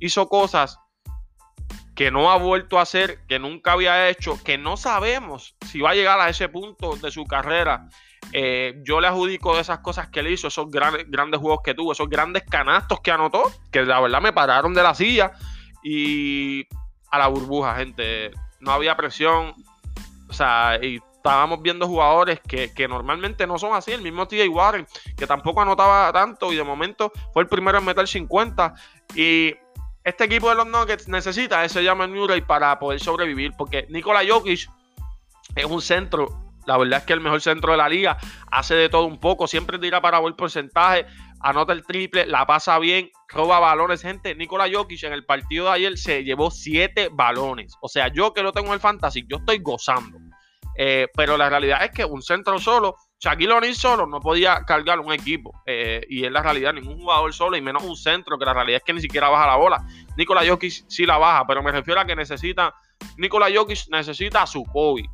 hizo 0.00 0.28
cosas 0.28 0.78
que 1.94 2.10
no 2.10 2.30
ha 2.30 2.36
vuelto 2.36 2.78
a 2.78 2.82
hacer, 2.82 3.18
que 3.28 3.38
nunca 3.38 3.72
había 3.72 4.08
hecho, 4.08 4.42
que 4.42 4.56
no 4.56 4.76
sabemos 4.76 5.56
si 5.66 5.80
va 5.80 5.90
a 5.90 5.94
llegar 5.94 6.20
a 6.20 6.28
ese 6.28 6.48
punto 6.48 6.96
de 6.96 7.10
su 7.10 7.24
carrera. 7.24 7.88
Eh, 8.32 8.80
yo 8.84 9.00
le 9.00 9.08
adjudico 9.08 9.58
esas 9.58 9.80
cosas 9.80 10.08
que 10.08 10.20
él 10.20 10.28
hizo, 10.28 10.48
esos 10.48 10.70
grandes, 10.70 11.10
grandes 11.10 11.40
juegos 11.40 11.60
que 11.62 11.74
tuvo, 11.74 11.92
esos 11.92 12.08
grandes 12.08 12.44
canastos 12.44 13.00
que 13.00 13.10
anotó, 13.10 13.42
que 13.70 13.82
la 13.82 14.00
verdad 14.00 14.22
me 14.22 14.32
pararon 14.32 14.72
de 14.72 14.82
la 14.82 14.94
silla 14.94 15.32
y 15.82 16.66
a 17.10 17.18
la 17.18 17.26
burbuja, 17.28 17.74
gente. 17.76 18.30
No 18.60 18.72
había 18.72 18.96
presión, 18.96 19.54
o 20.28 20.32
sea, 20.32 20.78
y 20.80 21.00
estábamos 21.16 21.60
viendo 21.62 21.86
jugadores 21.86 22.40
que, 22.40 22.72
que 22.72 22.88
normalmente 22.88 23.46
no 23.46 23.58
son 23.58 23.74
así. 23.74 23.92
El 23.92 24.02
mismo 24.02 24.26
TJ 24.26 24.48
Warren, 24.48 24.86
que 25.16 25.26
tampoco 25.26 25.60
anotaba 25.60 26.10
tanto 26.12 26.52
y 26.52 26.56
de 26.56 26.64
momento 26.64 27.12
fue 27.34 27.42
el 27.42 27.48
primero 27.48 27.78
en 27.78 27.84
meter 27.84 28.08
50. 28.08 28.74
Y 29.14 29.54
este 30.04 30.24
equipo 30.24 30.48
de 30.48 30.56
los 30.56 30.66
Nuggets 30.66 31.08
necesita 31.08 31.64
ese 31.64 31.84
Jamal 31.84 32.10
Murray 32.10 32.40
para 32.40 32.78
poder 32.78 33.00
sobrevivir, 33.00 33.52
porque 33.56 33.86
Nikola 33.88 34.22
Jokic 34.26 34.68
es 35.54 35.64
un 35.64 35.82
centro 35.82 36.42
la 36.66 36.76
verdad 36.78 37.00
es 37.00 37.06
que 37.06 37.12
el 37.12 37.20
mejor 37.20 37.40
centro 37.40 37.72
de 37.72 37.78
la 37.78 37.88
liga 37.88 38.16
hace 38.50 38.74
de 38.74 38.88
todo 38.88 39.06
un 39.06 39.18
poco, 39.18 39.46
siempre 39.46 39.78
tira 39.78 40.00
para 40.00 40.20
buen 40.20 40.34
porcentaje, 40.34 41.06
anota 41.40 41.72
el 41.72 41.84
triple, 41.84 42.26
la 42.26 42.46
pasa 42.46 42.78
bien, 42.78 43.10
roba 43.28 43.58
balones. 43.58 44.02
Gente, 44.02 44.34
Nikola 44.34 44.68
Jokic 44.72 45.02
en 45.04 45.12
el 45.12 45.24
partido 45.24 45.66
de 45.66 45.72
ayer 45.72 45.98
se 45.98 46.24
llevó 46.24 46.50
siete 46.50 47.08
balones. 47.12 47.74
O 47.80 47.88
sea, 47.88 48.08
yo 48.08 48.32
que 48.32 48.42
lo 48.42 48.52
tengo 48.52 48.68
en 48.68 48.74
el 48.74 48.80
fantasy, 48.80 49.24
yo 49.28 49.38
estoy 49.38 49.58
gozando. 49.58 50.18
Eh, 50.76 51.08
pero 51.14 51.36
la 51.36 51.48
realidad 51.48 51.84
es 51.84 51.90
que 51.90 52.04
un 52.04 52.22
centro 52.22 52.58
solo, 52.58 52.96
Shaquille 53.18 53.52
O'Neal 53.52 53.74
solo 53.74 54.06
no 54.06 54.20
podía 54.20 54.62
cargar 54.66 55.00
un 55.00 55.12
equipo. 55.12 55.52
Eh, 55.66 56.00
y 56.08 56.24
es 56.24 56.32
la 56.32 56.42
realidad, 56.42 56.72
ningún 56.72 56.98
jugador 56.98 57.32
solo 57.32 57.56
y 57.56 57.60
menos 57.60 57.82
un 57.82 57.96
centro, 57.96 58.38
que 58.38 58.44
la 58.44 58.54
realidad 58.54 58.78
es 58.78 58.84
que 58.84 58.92
ni 58.92 59.00
siquiera 59.00 59.28
baja 59.28 59.46
la 59.46 59.56
bola. 59.56 59.84
Nikola 60.16 60.46
Jokic 60.46 60.84
sí 60.88 61.06
la 61.06 61.18
baja, 61.18 61.46
pero 61.46 61.62
me 61.62 61.72
refiero 61.72 62.00
a 62.00 62.04
que 62.04 62.16
necesita, 62.16 62.74
Nikola 63.16 63.48
Jokic 63.54 63.88
necesita 63.88 64.42
a 64.42 64.46
su 64.46 64.64
Kobe 64.64 65.04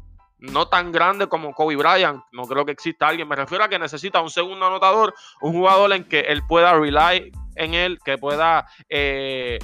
no 0.41 0.69
tan 0.69 0.93
grande 0.93 1.27
como 1.27 1.53
Kobe 1.53 1.77
Bryant. 1.77 2.23
No 2.33 2.45
creo 2.45 2.65
que 2.65 2.73
exista 2.73 3.09
alguien. 3.09 3.29
Me 3.29 3.37
refiero 3.37 3.65
a 3.65 3.69
que 3.69 3.79
necesita 3.79 4.21
un 4.21 4.31
segundo 4.31 4.67
anotador, 4.67 5.15
un 5.41 5.53
jugador 5.53 5.93
en 5.93 6.05
que 6.05 6.21
él 6.21 6.43
pueda 6.47 6.75
rely 6.75 7.33
en 7.57 7.75
él, 7.75 7.99
que 8.05 8.19
pueda 8.19 8.67
eh, 8.89 9.59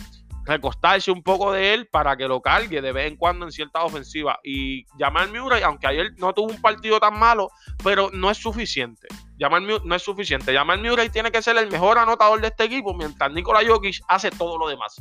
recostarse 0.45 1.11
un 1.11 1.23
poco 1.23 1.53
de 1.53 1.75
él 1.75 1.89
para 1.89 2.17
que 2.17 2.29
lo 2.29 2.41
cargue 2.41 2.81
de 2.81 2.93
vez 2.93 3.11
en 3.11 3.17
cuando 3.17 3.47
en 3.47 3.53
cierta 3.53 3.83
ofensiva. 3.83 4.39
Y 4.45 4.85
Jamal 4.99 5.33
Murray, 5.33 5.63
aunque 5.63 5.87
ayer 5.87 6.13
no 6.19 6.33
tuvo 6.33 6.53
un 6.53 6.61
partido 6.61 7.01
tan 7.01 7.19
malo, 7.19 7.51
pero 7.83 8.11
no 8.13 8.31
es 8.31 8.39
suficiente. 8.39 9.09
Jamal 9.39 9.67
no 9.85 9.95
es 9.95 10.03
suficiente. 10.03 10.55
Jamal 10.55 10.81
Murray 10.81 11.09
tiene 11.09 11.31
que 11.31 11.43
ser 11.43 11.57
el 11.57 11.71
mejor 11.71 11.99
anotador 11.99 12.41
de 12.41 12.49
este 12.49 12.65
equipo, 12.65 12.95
mientras 12.95 13.33
Nikola 13.33 13.61
Jokic 13.67 14.01
hace 14.09 14.31
todo 14.31 14.59
lo 14.59 14.69
demás. 14.69 14.97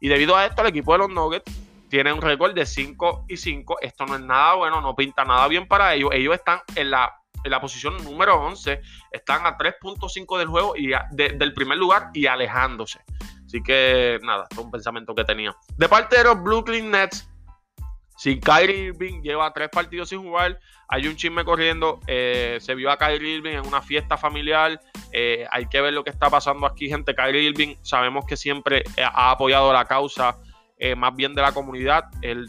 Y 0.00 0.08
debido 0.08 0.36
a 0.36 0.46
esto, 0.46 0.62
el 0.62 0.68
equipo 0.68 0.92
de 0.92 0.98
los 0.98 1.10
Nuggets 1.10 1.50
tiene 1.88 2.12
un 2.12 2.20
récord 2.20 2.54
de 2.54 2.66
5 2.66 3.24
y 3.28 3.36
5. 3.36 3.78
Esto 3.80 4.06
no 4.06 4.16
es 4.16 4.20
nada 4.20 4.54
bueno, 4.54 4.80
no 4.80 4.94
pinta 4.94 5.24
nada 5.24 5.48
bien 5.48 5.66
para 5.66 5.94
ellos. 5.94 6.10
Ellos 6.12 6.34
están 6.34 6.60
en 6.74 6.90
la, 6.90 7.12
en 7.44 7.50
la 7.50 7.60
posición 7.60 7.96
número 8.04 8.40
11, 8.40 8.80
están 9.10 9.46
a 9.46 9.56
3.5 9.56 10.38
del 10.38 10.48
juego 10.48 10.74
y 10.76 10.90
del 11.12 11.54
primer 11.54 11.78
lugar 11.78 12.10
y 12.14 12.26
alejándose. 12.26 13.00
Así 13.46 13.62
que 13.62 14.18
nada, 14.22 14.46
es 14.50 14.58
un 14.58 14.70
pensamiento 14.70 15.14
que 15.14 15.24
tenía. 15.24 15.56
De 15.76 15.88
parte 15.88 16.18
de 16.18 16.24
los 16.24 16.42
Brooklyn 16.42 16.90
Nets, 16.90 17.28
si 18.18 18.40
Kyrie 18.40 18.88
Irving 18.88 19.22
lleva 19.22 19.52
tres 19.52 19.68
partidos 19.68 20.08
sin 20.08 20.22
jugar, 20.22 20.58
hay 20.88 21.06
un 21.06 21.14
chisme 21.14 21.44
corriendo. 21.44 22.00
Eh, 22.08 22.58
se 22.60 22.74
vio 22.74 22.90
a 22.90 22.98
Kyrie 22.98 23.36
Irving 23.36 23.52
en 23.52 23.66
una 23.66 23.80
fiesta 23.80 24.16
familiar. 24.16 24.80
Eh, 25.12 25.46
hay 25.52 25.66
que 25.66 25.80
ver 25.80 25.94
lo 25.94 26.02
que 26.02 26.10
está 26.10 26.28
pasando 26.28 26.66
aquí, 26.66 26.88
gente. 26.88 27.14
Kyrie 27.14 27.42
Irving 27.42 27.76
sabemos 27.82 28.26
que 28.26 28.36
siempre 28.36 28.82
ha 29.00 29.30
apoyado 29.30 29.72
la 29.72 29.84
causa 29.84 30.36
eh, 30.78 30.94
más 30.94 31.14
bien 31.14 31.34
de 31.34 31.42
la 31.42 31.52
comunidad. 31.52 32.04
Él 32.20 32.46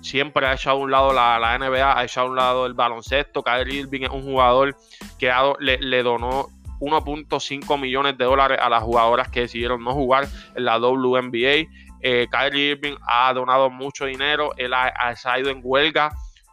siempre 0.00 0.46
ha 0.46 0.54
echado 0.54 0.76
a 0.76 0.80
un 0.80 0.90
lado 0.90 1.12
la, 1.12 1.58
NBA, 1.58 1.98
ha 1.98 2.04
echado 2.04 2.26
a 2.26 2.30
un 2.30 2.36
lado 2.36 2.66
el 2.66 2.74
baloncesto. 2.74 3.42
Kyrie 3.42 3.80
Irving 3.80 4.02
es 4.02 4.10
un 4.10 4.22
jugador 4.22 4.76
que 5.18 5.32
le, 5.60 6.02
donó 6.02 6.48
1.5 6.80 7.80
millones 7.80 8.16
de 8.18 8.24
dólares 8.24 8.58
a 8.60 8.68
las 8.68 8.82
jugadoras 8.82 9.28
que 9.28 9.40
decidieron 9.40 9.82
no 9.84 9.92
jugar 9.92 10.26
en 10.54 10.64
la 10.64 10.78
WNBA. 10.78 11.68
Eh, 12.02 12.26
Kyrie 12.30 12.72
Irving 12.72 12.96
ha 13.06 13.32
donado 13.34 13.68
mucho 13.68 14.06
dinero, 14.06 14.52
él 14.56 14.72
ha, 14.72 14.92
ha, 14.96 15.38
ido 15.38 15.50
en 15.50 15.60
huelga 15.62 16.10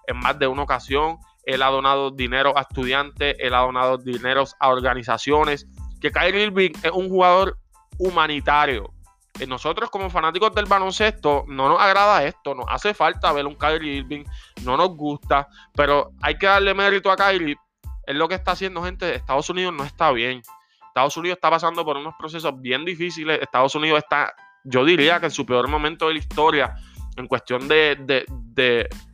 en 0.08 0.18
más 0.18 0.38
de 0.38 0.48
una 0.48 0.64
ocasión, 0.64 1.18
él 1.44 1.62
ha 1.62 1.68
donado 1.68 2.12
dinero 2.12 2.58
a 2.58 2.62
estudiantes, 2.62 3.36
él 3.40 3.54
ha 3.54 3.60
donado 3.60 3.98
dinero 3.98 4.44
a 4.60 4.70
organizaciones, 4.70 5.66
que 6.02 6.12
Kyrie 6.12 6.44
Irving 6.44 6.72
es 6.84 6.92
un 6.92 7.08
jugador 7.08 7.58
humanitario, 7.98 8.94
nosotros 9.46 9.90
como 9.92 10.10
fanáticos 10.10 10.56
del 10.56 10.66
baloncesto 10.66 11.46
no 11.48 11.70
nos 11.70 11.80
agrada 11.80 12.24
esto, 12.24 12.56
nos 12.56 12.66
hace 12.70 12.94
falta 12.94 13.32
ver 13.32 13.46
un 13.46 13.56
Kyrie 13.56 13.98
Irving, 13.98 14.24
no 14.64 14.78
nos 14.78 14.90
gusta, 14.96 15.48
pero 15.76 16.12
hay 16.22 16.38
que 16.38 16.48
darle 16.48 16.74
mérito 16.74 17.12
a 17.12 17.16
Kyrie. 17.16 17.58
Es 18.06 18.16
lo 18.16 18.28
que 18.28 18.36
está 18.36 18.52
haciendo 18.52 18.82
gente, 18.82 19.14
Estados 19.14 19.50
Unidos 19.50 19.74
no 19.74 19.84
está 19.84 20.12
bien. 20.12 20.42
Estados 20.88 21.18
Unidos 21.18 21.38
está 21.38 21.52
pasando 21.52 21.86
por 21.86 21.98
unos 21.98 22.16
procesos 22.18 22.60
bien 22.60 22.84
difíciles. 22.84 23.40
Estados 23.40 23.76
Unidos 23.76 24.00
está, 24.00 24.34
yo 24.64 24.84
diría 24.84 25.20
que 25.20 25.28
en 25.28 25.32
su 25.32 25.46
peor 25.46 25.68
momento 25.68 26.08
de 26.08 26.14
la 26.14 26.20
historia, 26.20 26.76
en 27.18 27.28
cuestión 27.28 27.68
de, 27.68 28.26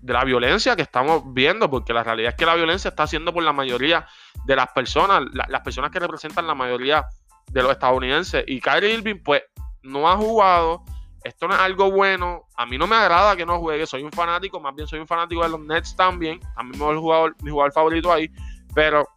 la 0.04 0.24
violencia 0.24 0.76
que 0.76 0.84
estamos 0.84 1.24
viendo, 1.34 1.70
porque 1.70 1.92
la 1.92 2.04
realidad 2.04 2.30
es 2.30 2.36
que 2.36 2.46
la 2.46 2.56
violencia 2.56 2.90
está 2.90 3.04
haciendo 3.04 3.34
por 3.34 3.44
la 3.44 3.52
mayoría 3.52 4.08
de 4.46 4.56
las 4.56 4.68
personas, 4.68 5.24
las 5.34 5.62
personas 5.62 5.92
que 5.92 6.00
representan 6.00 6.48
la 6.48 6.56
mayoría 6.56 7.06
de 7.48 7.64
los 7.64 7.72
estadounidenses. 7.72 8.44
Y 8.48 8.62
Kyrie 8.62 8.94
Irving, 8.94 9.22
pues, 9.24 9.44
no 9.84 10.10
ha 10.10 10.18
jugado. 10.18 10.84
Esto 11.24 11.48
no 11.48 11.54
es 11.54 11.60
algo 11.60 11.92
bueno. 11.92 12.48
A 12.56 12.66
mí 12.66 12.78
no 12.78 12.88
me 12.88 12.96
agrada 12.96 13.36
que 13.36 13.46
no 13.46 13.60
juegue. 13.60 13.86
Soy 13.86 14.04
un 14.04 14.12
fanático, 14.12 14.60
más 14.60 14.76
bien 14.76 14.88
soy 14.88 15.00
un 15.00 15.08
fanático 15.08 15.44
de 15.44 15.50
los 15.50 15.60
Nets 15.60 15.96
también. 15.96 16.40
Mí 16.64 16.78
me 16.78 16.90
el 16.90 16.98
jugador, 16.98 17.36
mi 17.42 17.52
jugador 17.52 17.72
favorito 17.72 18.12
ahí. 18.12 18.30
Pero 18.74 19.08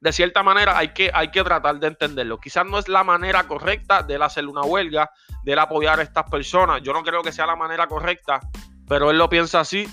de 0.00 0.12
cierta 0.12 0.42
manera 0.42 0.78
hay 0.78 0.92
que, 0.92 1.10
hay 1.12 1.30
que 1.30 1.44
tratar 1.44 1.78
de 1.78 1.88
entenderlo. 1.88 2.38
Quizás 2.38 2.66
no 2.66 2.78
es 2.78 2.88
la 2.88 3.04
manera 3.04 3.46
correcta 3.46 4.02
de 4.02 4.14
él 4.14 4.22
hacer 4.22 4.46
una 4.46 4.62
huelga, 4.62 5.10
de 5.44 5.52
él 5.52 5.58
apoyar 5.58 6.00
a 6.00 6.02
estas 6.02 6.28
personas. 6.30 6.82
Yo 6.82 6.92
no 6.92 7.02
creo 7.02 7.22
que 7.22 7.32
sea 7.32 7.46
la 7.46 7.56
manera 7.56 7.86
correcta, 7.86 8.40
pero 8.88 9.10
él 9.10 9.18
lo 9.18 9.28
piensa 9.28 9.60
así. 9.60 9.86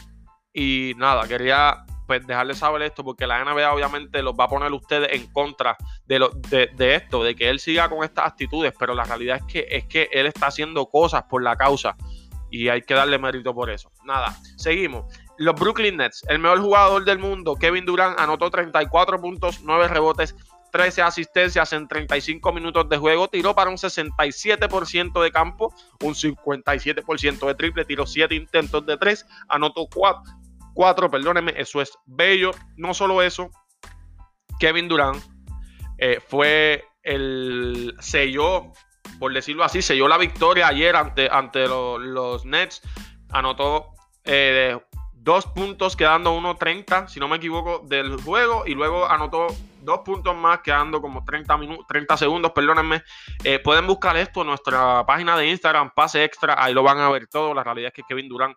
Y 0.54 0.94
nada, 0.98 1.28
quería 1.28 1.86
pues 2.08 2.26
dejarles 2.26 2.58
saber 2.58 2.82
esto, 2.84 3.04
porque 3.04 3.28
la 3.28 3.44
NBA 3.44 3.72
obviamente 3.72 4.24
los 4.24 4.34
va 4.34 4.46
a 4.46 4.48
poner 4.48 4.72
ustedes 4.72 5.10
en 5.12 5.28
contra 5.32 5.78
de, 6.06 6.20
lo, 6.20 6.30
de, 6.30 6.96
esto, 6.96 7.24
de 7.24 7.36
que 7.36 7.50
él 7.50 7.60
siga 7.60 7.90
con 7.90 8.04
estas 8.04 8.28
actitudes, 8.28 8.74
pero 8.80 8.96
la 8.96 9.04
realidad 9.04 9.38
es 9.38 9.44
que, 9.44 9.68
es 9.70 9.86
que 9.86 10.10
él 10.12 10.26
está 10.26 10.48
haciendo 10.48 10.88
cosas 10.88 11.24
por 11.24 11.44
la 11.44 11.56
causa 11.56 11.96
y 12.50 12.70
hay 12.70 12.82
que 12.82 12.94
darle 12.94 13.20
mérito 13.20 13.54
por 13.54 13.70
eso. 13.70 13.92
Nada, 14.06 14.36
seguimos. 14.56 15.06
Los 15.38 15.56
Brooklyn 15.56 15.98
Nets, 15.98 16.24
el 16.30 16.40
mejor 16.40 16.62
jugador 16.62 17.06
del 17.06 17.20
mundo, 17.20 17.56
Kevin 17.56 17.86
Durant, 17.86 18.20
anotó 18.20 18.50
34 18.50 19.20
puntos, 19.22 19.62
9 19.64 19.90
rebotes, 19.90 20.36
13 20.72 21.02
asistencias 21.02 21.74
en 21.74 21.88
35 21.88 22.54
minutos 22.54 22.90
de 22.90 22.98
juego, 22.98 23.28
tiró 23.28 23.56
para 23.56 23.70
un 23.70 23.78
67% 23.78 25.22
de 25.22 25.32
campo, 25.32 25.74
un 26.02 26.14
57% 26.14 27.48
de 27.48 27.56
triple, 27.56 27.86
tiró 27.86 28.06
7 28.06 28.34
intentos 28.36 28.86
de 28.86 28.98
3, 28.98 29.26
anotó 29.50 29.88
4, 29.94 30.22
4, 30.78 31.10
perdónenme, 31.10 31.56
eso 31.58 31.82
es 31.82 31.98
bello. 32.06 32.52
No 32.76 32.94
solo 32.94 33.24
eso, 33.24 33.50
Kevin 34.60 34.88
Durant 34.88 35.18
eh, 35.98 36.20
fue 36.26 36.86
el 37.02 37.96
selló, 38.00 38.72
por 39.18 39.34
decirlo 39.34 39.64
así, 39.64 39.82
selló 39.82 40.08
la 40.08 40.20
victoria 40.20 40.68
ayer 40.68 40.96
ante, 40.96 41.30
ante 41.32 41.68
los 41.68 42.46
Nets. 42.46 42.84
Anotó 43.32 43.88
eh, 44.24 44.80
dos 45.14 45.48
puntos 45.48 45.96
quedando 45.96 46.38
1.30, 46.38 47.08
si 47.08 47.20
no 47.20 47.28
me 47.28 47.38
equivoco, 47.38 47.80
del 47.88 48.22
juego. 48.22 48.64
Y 48.68 48.76
luego 48.76 49.10
anotó 49.10 49.48
dos 49.82 50.02
puntos 50.02 50.36
más 50.36 50.60
quedando 50.60 51.02
como 51.02 51.26
30, 51.26 51.60
30 51.88 52.18
segundos, 52.18 52.52
perdónenme. 52.52 53.02
Eh, 53.44 53.58
pueden 53.58 53.88
buscar 53.88 54.16
esto 54.16 54.42
en 54.42 54.48
nuestra 54.50 55.04
página 55.08 55.36
de 55.36 55.50
Instagram, 55.50 55.90
pase 55.96 56.24
extra, 56.24 56.64
ahí 56.64 56.76
lo 56.76 56.84
van 56.84 57.00
a 57.00 57.10
ver 57.10 57.26
todo. 57.26 57.56
La 57.56 57.64
realidad 57.64 57.88
es 57.88 57.94
que 57.96 58.04
Kevin 58.08 58.30
Durant 58.30 58.56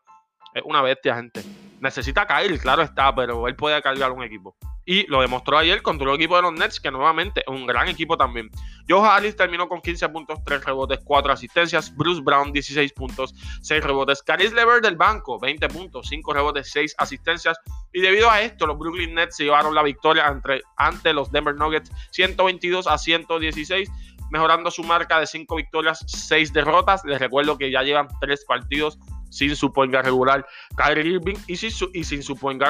es 0.52 0.62
una 0.66 0.82
bestia, 0.82 1.14
gente. 1.14 1.69
Necesita 1.80 2.26
caer, 2.26 2.58
claro 2.58 2.82
está, 2.82 3.14
pero 3.14 3.48
él 3.48 3.56
puede 3.56 3.80
cargar 3.80 4.12
un 4.12 4.22
equipo. 4.22 4.54
Y 4.84 5.06
lo 5.06 5.20
demostró 5.22 5.56
ayer 5.56 5.82
contra 5.82 6.08
el 6.08 6.16
equipo 6.16 6.36
de 6.36 6.42
los 6.42 6.52
Nets, 6.52 6.78
que 6.78 6.90
nuevamente 6.90 7.40
es 7.40 7.48
un 7.48 7.66
gran 7.66 7.88
equipo 7.88 8.16
también. 8.16 8.50
Joe 8.88 9.06
Harris 9.08 9.34
terminó 9.34 9.68
con 9.68 9.80
15 9.80 10.08
puntos, 10.10 10.40
3 10.44 10.64
rebotes, 10.64 10.98
4 11.04 11.32
asistencias. 11.32 11.94
Bruce 11.96 12.20
Brown, 12.22 12.52
16 12.52 12.92
puntos, 12.92 13.34
6 13.62 13.82
rebotes. 13.82 14.22
Caris 14.22 14.52
Lever 14.52 14.82
del 14.82 14.96
banco, 14.96 15.38
20 15.38 15.68
puntos, 15.68 16.08
5 16.08 16.32
rebotes, 16.34 16.70
6 16.70 16.94
asistencias. 16.98 17.58
Y 17.92 18.00
debido 18.00 18.30
a 18.30 18.42
esto, 18.42 18.66
los 18.66 18.78
Brooklyn 18.78 19.14
Nets 19.14 19.36
se 19.36 19.44
llevaron 19.44 19.74
la 19.74 19.82
victoria 19.82 20.26
entre, 20.26 20.62
ante 20.76 21.12
los 21.12 21.32
Denver 21.32 21.54
Nuggets, 21.54 21.90
122 22.10 22.86
a 22.86 22.98
116 22.98 23.90
mejorando 24.30 24.70
su 24.70 24.82
marca 24.84 25.18
de 25.20 25.26
5 25.26 25.56
victorias, 25.56 26.04
6 26.06 26.52
derrotas. 26.52 27.04
Les 27.04 27.18
recuerdo 27.18 27.58
que 27.58 27.70
ya 27.70 27.82
llevan 27.82 28.08
3 28.20 28.44
partidos 28.46 28.98
sin 29.30 29.56
su 29.56 29.72
point 29.72 29.94
regular 29.94 30.46
Kyrie 30.76 31.14
Irving 31.14 31.36
y 31.46 31.56
sin 31.56 31.70
su, 31.70 31.90
y 31.94 32.04
sin 32.04 32.20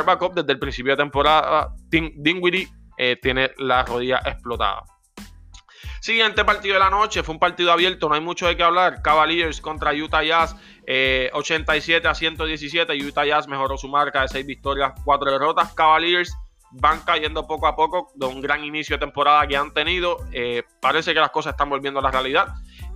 backup 0.07 0.35
desde 0.35 0.53
el 0.53 0.59
principio 0.59 0.93
de 0.93 0.99
temporada 0.99 1.75
Dinwiddie 1.89 2.69
eh, 2.97 3.19
tiene 3.21 3.51
la 3.59 3.83
rodilla 3.83 4.21
explotada. 4.25 4.85
Siguiente 6.01 6.47
partido 6.47 6.75
de 6.75 6.81
la 6.81 6.89
noche, 6.89 7.23
fue 7.23 7.35
un 7.35 7.39
partido 7.39 7.73
abierto, 7.73 8.09
no 8.09 8.15
hay 8.15 8.23
mucho 8.23 8.47
de 8.47 8.57
qué 8.57 8.63
hablar. 8.63 9.03
Cavaliers 9.03 9.61
contra 9.61 9.93
Utah 9.93 10.23
Jazz, 10.23 10.57
87 11.33 12.07
eh, 12.07 12.11
a 12.11 12.15
117. 12.15 12.95
Utah 13.05 13.27
Jazz 13.27 13.47
mejoró 13.47 13.77
su 13.77 13.87
marca 13.87 14.23
de 14.23 14.29
6 14.29 14.47
victorias, 14.47 14.93
4 15.05 15.33
derrotas. 15.33 15.75
Cavaliers 15.75 16.35
van 16.73 17.01
cayendo 17.01 17.47
poco 17.47 17.67
a 17.67 17.77
poco 17.77 18.13
de 18.15 18.27
un 18.27 18.41
gran 18.41 18.65
inicio 18.65 18.97
de 18.97 19.01
temporada 19.01 19.47
que 19.47 19.57
han 19.57 19.75
tenido. 19.75 20.17
Eh, 20.33 20.63
parece 20.81 21.13
que 21.13 21.21
las 21.21 21.31
cosas 21.31 21.53
están 21.53 21.69
volviendo 21.69 22.01
a 22.01 22.03
la 22.03 22.11
realidad. 22.11 22.49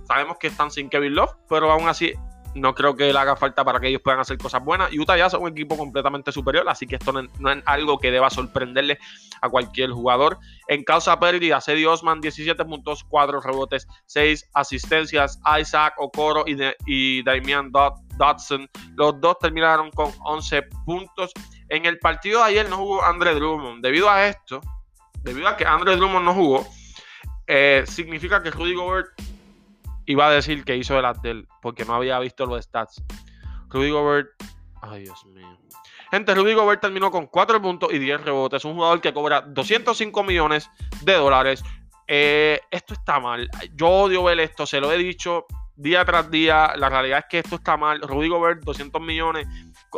Sabemos 0.07 0.37
que 0.39 0.47
están 0.47 0.71
sin 0.71 0.89
Kevin 0.89 1.13
Love, 1.15 1.35
pero 1.47 1.71
aún 1.71 1.87
así 1.87 2.13
no 2.55 2.73
creo 2.73 2.95
que 2.95 3.11
le 3.11 3.19
haga 3.19 3.35
falta 3.35 3.63
para 3.63 3.79
que 3.79 3.89
ellos 3.89 4.01
puedan 4.01 4.19
hacer 4.19 4.37
cosas 4.37 4.63
buenas. 4.63 4.91
Utah 4.93 5.17
ya 5.17 5.25
es 5.27 5.33
un 5.33 5.49
equipo 5.49 5.77
completamente 5.77 6.31
superior, 6.31 6.67
así 6.67 6.87
que 6.87 6.95
esto 6.95 7.11
no, 7.11 7.51
es 7.51 7.63
algo 7.65 7.99
que 7.99 8.11
deba 8.11 8.29
sorprenderle 8.29 8.97
a 9.41 9.49
cualquier 9.49 9.91
jugador. 9.91 10.39
En 10.67 10.83
causa 10.83 11.19
pérdida, 11.19 11.59
Cedi 11.61 11.85
Osman, 11.85 12.21
17 12.21 12.63
puntos, 12.65 13.03
4 13.09 13.41
rebotes, 13.41 13.87
6 14.05 14.49
asistencias. 14.53 15.39
Isaac 15.59 15.95
Okoro 15.97 16.45
y, 16.47 17.23
Damian 17.23 17.71
Dodson, 17.71 18.69
los 18.95 19.19
dos 19.19 19.37
terminaron 19.39 19.91
con 19.91 20.11
11 20.23 20.63
puntos. 20.85 21.31
En 21.69 21.85
el 21.85 21.99
partido 21.99 22.39
de 22.39 22.45
ayer 22.45 22.69
no 22.69 22.77
jugó 22.77 23.03
Andre 23.03 23.35
Drummond. 23.35 23.83
Debido 23.83 24.09
a 24.09 24.27
esto, 24.27 24.61
debido 25.23 25.49
a 25.49 25.57
que 25.57 25.65
Andre 25.65 25.97
Drummond 25.97 26.25
no 26.25 26.33
jugó, 26.33 26.67
eh, 27.47 27.83
significa 27.85 28.41
que 28.41 28.49
Rudy 28.49 28.75
Gobert 28.75 29.09
iba 30.05 30.27
a 30.27 30.31
decir 30.31 30.63
que 30.63 30.75
hizo 30.75 30.97
el 30.97 31.05
Adel 31.05 31.47
porque 31.61 31.85
no 31.85 31.95
había 31.95 32.19
visto 32.19 32.45
los 32.45 32.63
stats. 32.63 33.03
Rudy 33.69 33.91
Gobert. 33.91 34.29
Ay, 34.81 35.03
Dios 35.03 35.25
mío. 35.25 35.57
Gente, 36.11 36.35
Rudy 36.35 36.53
Gobert 36.53 36.81
terminó 36.81 37.11
con 37.11 37.27
4 37.27 37.61
puntos 37.61 37.91
y 37.91 37.99
10 37.99 38.21
rebotes. 38.21 38.63
Un 38.65 38.75
jugador 38.75 39.01
que 39.01 39.13
cobra 39.13 39.41
205 39.41 40.23
millones 40.23 40.69
de 41.01 41.13
dólares. 41.13 41.63
Eh, 42.07 42.59
esto 42.71 42.93
está 42.93 43.19
mal. 43.19 43.49
Yo 43.73 43.87
odio 43.87 44.23
ver 44.23 44.39
esto, 44.39 44.65
se 44.65 44.79
lo 44.79 44.91
he 44.91 44.97
dicho 44.97 45.45
día 45.75 46.05
tras 46.05 46.29
día. 46.29 46.73
La 46.75 46.89
realidad 46.89 47.19
es 47.19 47.25
que 47.29 47.39
esto 47.39 47.55
está 47.55 47.77
mal. 47.77 48.01
Rudy 48.01 48.29
Gobert, 48.29 48.63
200 48.63 49.01
millones, 49.01 49.47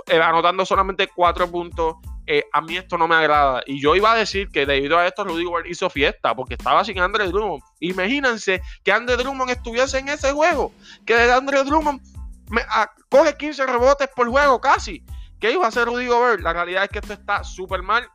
eh, 0.07 0.19
anotando 0.21 0.65
solamente 0.65 1.07
4 1.13 1.49
puntos. 1.49 1.95
Eh, 2.25 2.43
a 2.51 2.61
mí 2.61 2.75
esto 2.75 2.97
no 2.97 3.07
me 3.07 3.15
agrada. 3.15 3.61
Y 3.65 3.81
yo 3.81 3.95
iba 3.95 4.11
a 4.11 4.15
decir 4.15 4.49
que 4.49 4.65
debido 4.65 4.97
a 4.97 5.07
esto 5.07 5.23
Rudy 5.23 5.45
Gobert 5.45 5.67
hizo 5.67 5.89
fiesta 5.89 6.35
porque 6.35 6.55
estaba 6.55 6.83
sin 6.83 6.99
Andre 6.99 7.27
Drummond. 7.27 7.63
Imagínense 7.79 8.61
que 8.83 8.91
Andre 8.91 9.15
Drummond 9.15 9.51
estuviese 9.51 9.99
en 9.99 10.09
ese 10.09 10.33
juego. 10.33 10.73
Que 11.05 11.15
Andre 11.31 11.63
Drummond 11.63 12.01
me, 12.49 12.61
coge 13.09 13.35
15 13.37 13.65
rebotes 13.65 14.09
por 14.15 14.27
juego 14.27 14.59
casi. 14.59 15.03
¿Qué 15.39 15.51
iba 15.51 15.65
a 15.65 15.69
hacer 15.69 15.85
Rudy 15.85 16.07
Gobert? 16.07 16.41
La 16.41 16.53
realidad 16.53 16.83
es 16.83 16.89
que 16.89 16.99
esto 16.99 17.13
está 17.13 17.43
súper 17.43 17.81
mal. 17.81 18.07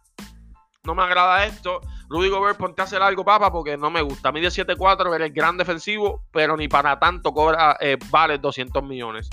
No 0.85 0.95
me 0.95 1.03
agrada 1.05 1.47
esto. 1.47 1.81
Rudy 2.13 2.29
Gobert, 2.29 2.59
ponte 2.59 2.83
a 2.83 2.85
hacer 2.85 3.01
algo, 3.01 3.25
papá, 3.25 3.51
porque 3.51 3.79
no 3.79 3.91
me 3.91 4.03
gusta. 4.03 4.31
Mide 4.33 4.49
7-4, 4.49 5.15
eres 5.15 5.33
gran 5.33 5.57
defensivo, 5.57 6.23
pero 6.31 6.59
ni 6.59 6.69
para 6.69 6.99
tanto 6.99 7.33
cobra, 7.33 7.79
eh, 7.81 7.97
vale 8.11 8.37
200 8.37 8.83
millones. 8.83 9.31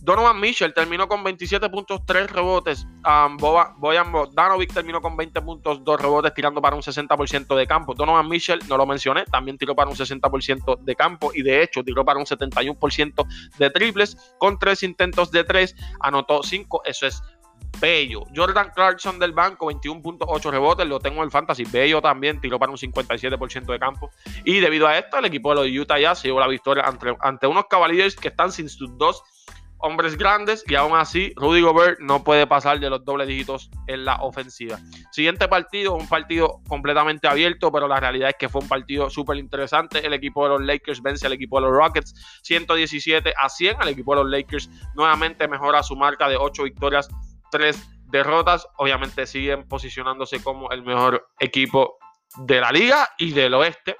Donovan 0.00 0.38
Mitchell 0.38 0.74
terminó 0.74 1.08
con 1.08 1.24
27 1.24 1.70
puntos, 1.70 2.04
3 2.06 2.30
rebotes. 2.30 2.86
Um, 3.06 3.36
Boyan 3.36 4.12
Bogdanovic 4.12 4.72
terminó 4.72 5.00
con 5.00 5.16
20 5.16 5.40
puntos, 5.40 5.82
2 5.82 6.00
rebotes, 6.00 6.34
tirando 6.34 6.60
para 6.60 6.76
un 6.76 6.82
60% 6.82 7.56
de 7.56 7.66
campo. 7.66 7.94
Donovan 7.94 8.28
Mitchell, 8.28 8.60
no 8.68 8.76
lo 8.76 8.84
mencioné, 8.84 9.24
también 9.24 9.56
tiró 9.56 9.74
para 9.74 9.90
un 9.90 9.96
60% 9.96 10.80
de 10.80 10.96
campo 10.96 11.30
y 11.34 11.42
de 11.42 11.62
hecho 11.62 11.82
tiró 11.82 12.04
para 12.04 12.18
un 12.18 12.26
71% 12.26 13.26
de 13.58 13.70
triples 13.70 14.16
con 14.38 14.58
3 14.58 14.82
intentos 14.82 15.30
de 15.30 15.44
3, 15.44 15.74
anotó 16.00 16.42
5. 16.42 16.82
Eso 16.84 17.06
es 17.06 17.22
bello. 17.80 18.24
Jordan 18.34 18.70
Clarkson 18.74 19.18
del 19.18 19.32
banco, 19.32 19.70
21.8 19.70 20.50
rebotes, 20.50 20.86
lo 20.86 20.98
tengo 20.98 21.18
en 21.18 21.24
el 21.24 21.30
fantasy. 21.30 21.64
Bello 21.64 22.00
también, 22.00 22.40
tiró 22.40 22.58
para 22.58 22.72
un 22.72 22.78
57% 22.78 23.66
de 23.66 23.78
campo. 23.78 24.10
Y 24.44 24.60
debido 24.60 24.86
a 24.86 24.98
esto, 24.98 25.18
el 25.18 25.24
equipo 25.26 25.50
de 25.54 25.68
los 25.68 25.80
Utah 25.82 25.98
ya 25.98 26.14
se 26.14 26.28
llevó 26.28 26.40
la 26.40 26.48
victoria 26.48 26.84
ante, 26.84 27.16
ante 27.20 27.46
unos 27.46 27.66
Cavaliers 27.68 28.16
que 28.16 28.28
están 28.28 28.52
sin 28.52 28.68
sus 28.68 28.96
dos 28.98 29.22
hombres 29.78 30.16
grandes 30.16 30.64
y 30.66 30.74
aún 30.74 30.96
así 30.96 31.32
Rudy 31.36 31.60
Gobert 31.60 32.00
no 32.00 32.24
puede 32.24 32.46
pasar 32.46 32.80
de 32.80 32.90
los 32.90 33.04
doble 33.04 33.26
dígitos 33.26 33.70
en 33.86 34.04
la 34.04 34.16
ofensiva. 34.16 34.78
Siguiente 35.12 35.48
partido, 35.48 35.94
un 35.94 36.08
partido 36.08 36.60
completamente 36.68 37.28
abierto, 37.28 37.70
pero 37.70 37.86
la 37.86 38.00
realidad 38.00 38.30
es 38.30 38.36
que 38.38 38.48
fue 38.48 38.60
un 38.60 38.68
partido 38.68 39.08
súper 39.08 39.36
interesante. 39.36 40.04
El 40.04 40.12
equipo 40.12 40.44
de 40.44 40.50
los 40.50 40.62
Lakers 40.62 41.02
vence 41.02 41.26
al 41.26 41.32
equipo 41.32 41.60
de 41.60 41.68
los 41.68 41.76
Rockets 41.76 42.14
117 42.42 43.32
a 43.36 43.48
100. 43.48 43.82
El 43.82 43.88
equipo 43.88 44.14
de 44.14 44.22
los 44.22 44.30
Lakers 44.30 44.70
nuevamente 44.94 45.46
mejora 45.48 45.82
su 45.82 45.96
marca 45.96 46.28
de 46.28 46.36
8 46.36 46.64
victorias, 46.64 47.08
3 47.50 48.06
derrotas. 48.06 48.66
Obviamente 48.76 49.26
siguen 49.26 49.66
posicionándose 49.68 50.42
como 50.42 50.70
el 50.70 50.82
mejor 50.82 51.28
equipo 51.38 51.98
de 52.38 52.60
la 52.60 52.72
liga 52.72 53.08
y 53.18 53.32
del 53.32 53.54
oeste. 53.54 53.96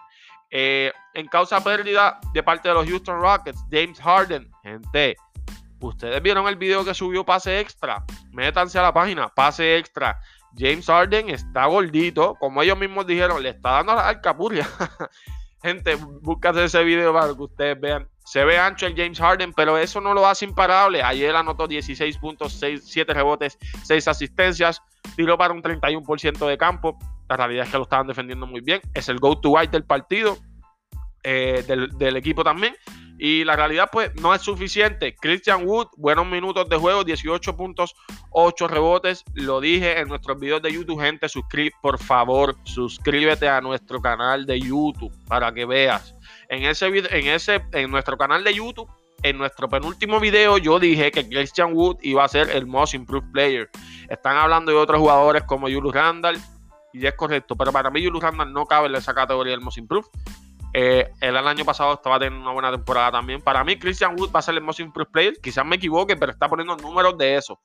Eh, 0.51 0.93
en 1.15 1.27
causa 1.27 1.63
pérdida 1.63 2.19
de 2.33 2.43
parte 2.43 2.69
de 2.69 2.75
los 2.75 2.89
Houston 2.89 3.21
Rockets, 3.21 3.63
James 3.71 4.01
Harden, 4.01 4.51
gente, 4.63 5.17
Ustedes 5.81 6.21
vieron 6.23 6.49
el 6.49 6.57
video 6.57 6.85
que 6.85 6.95
subió 6.95 7.25
Pase 7.25 7.61
Extra. 7.61 8.05
Métanse 8.33 8.79
a 8.79 8.83
la 8.83 8.93
página, 8.93 9.29
Pase 9.29 9.77
Extra. 9.77 10.19
James 10.57 10.87
Harden 10.87 11.31
está 11.31 11.67
gordito, 11.67 12.35
como 12.41 12.63
ellos 12.63 12.79
mismos 12.79 13.07
dijeron, 13.07 13.43
le 13.43 13.51
está 13.51 13.73
dando 13.73 13.95
la 13.95 14.09
alcapurria. 14.09 14.69
Gente, 15.63 15.95
búscate 15.95 16.65
ese 16.65 16.83
video 16.83 17.13
para 17.13 17.27
que 17.35 17.43
ustedes 17.43 17.81
vean. 17.81 18.09
Se 18.29 18.45
ve 18.45 18.59
ancho 18.59 18.87
el 18.87 18.95
James 18.95 19.19
Harden, 19.19 19.55
pero 19.55 19.79
eso 19.79 20.03
no 20.03 20.13
lo 20.13 20.27
hace 20.27 20.45
imparable. 20.45 21.03
Ayer 21.03 21.35
anotó 21.35 21.67
16 21.67 22.19
puntos, 22.19 22.53
6, 22.53 22.83
7 22.85 23.15
rebotes, 23.15 23.57
6 23.85 24.07
asistencias, 24.07 24.83
tiró 25.17 25.39
para 25.39 25.55
un 25.55 25.63
31% 25.63 26.47
de 26.47 26.59
campo. 26.59 26.99
La 27.27 27.39
realidad 27.39 27.65
es 27.65 27.71
que 27.71 27.79
lo 27.79 27.85
estaban 27.85 28.07
defendiendo 28.07 28.47
muy 28.47 28.61
bien. 28.61 28.83
Es 28.93 29.09
el 29.09 29.19
go-to 29.19 29.49
white 29.49 29.73
del 29.73 29.85
partido, 29.85 30.37
eh, 31.23 31.65
del, 31.67 32.17
equipo 32.17 32.45
también. 32.45 32.75
Y 33.19 33.45
la 33.45 33.57
realidad, 33.57 33.89
pues, 33.91 34.15
no 34.17 34.35
es 34.35 34.43
suficiente. 34.43 35.17
Christian 35.17 35.67
Wood, 35.67 35.87
buenos 35.97 36.27
minutos 36.27 36.69
de 36.69 36.77
juego, 36.77 37.05
18 37.05 37.57
puntos, 37.57 37.95
8 38.29 38.69
rebotes. 38.69 39.25
Lo 39.33 39.59
dije 39.59 40.01
en 40.01 40.09
nuestros 40.09 40.39
videos 40.39 40.61
de 40.61 40.71
YouTube, 40.71 41.01
gente. 41.01 41.31
Suscríbete, 41.31 41.77
por 41.81 41.99
favor, 41.99 42.57
suscríbete 42.65 43.49
a 43.49 43.63
nuestro 43.63 44.03
canal 44.03 44.45
de 44.45 44.61
YouTube 44.61 45.15
para 45.27 45.51
que 45.55 45.65
veas. 45.65 46.15
En 46.49 46.65
ese 46.65 46.87
en 46.87 47.27
ese, 47.29 47.63
en 47.73 47.91
nuestro 47.91 48.17
canal 48.17 48.43
de 48.43 48.55
YouTube, 48.55 48.89
en 49.23 49.37
nuestro 49.37 49.69
penúltimo 49.69 50.21
video, 50.21 50.59
yo 50.59 50.79
dije 50.79 51.11
que 51.11 51.29
Christian 51.29 51.75
Wood 51.75 51.99
iba 52.03 52.25
a 52.25 52.29
ser 52.29 52.51
el 52.51 52.67
most 52.67 52.95
improved 52.95 53.31
player. 53.33 53.69
Están 54.09 54.37
hablando 54.37 54.73
de 54.73 54.79
otros 54.79 55.01
jugadores 55.01 55.43
como 55.45 55.67
Julius 55.67 55.95
Randall, 55.95 56.39
y 56.93 57.07
es 57.07 57.15
correcto, 57.15 57.57
pero 57.57 57.73
para 57.73 57.91
mí 57.91 58.05
Julius 58.05 58.23
Randall 58.23 58.53
no 58.53 58.67
cabe 58.67 58.89
en 58.89 58.95
esa 58.95 59.15
categoría 59.15 59.53
del 59.53 59.61
most 59.61 59.79
improved. 59.79 60.09
Eh, 60.75 61.11
él 61.21 61.37
el 61.37 61.49
año 61.49 61.65
pasado 61.65 61.95
estaba 61.95 62.19
teniendo 62.19 62.43
una 62.43 62.53
buena 62.53 62.71
temporada 62.71 63.13
también. 63.13 63.41
Para 63.41 63.65
mí, 63.65 63.79
Christian 63.79 64.19
Wood 64.19 64.31
va 64.35 64.41
a 64.41 64.43
ser 64.43 64.55
el 64.55 64.61
most 64.61 64.81
improved 64.81 65.11
player. 65.11 65.35
Quizás 65.43 65.65
me 65.65 65.77
equivoque, 65.77 66.17
pero 66.17 66.33
está 66.33 66.49
poniendo 66.49 66.77
números 66.77 67.17
de 67.19 67.37
eso. 67.37 67.59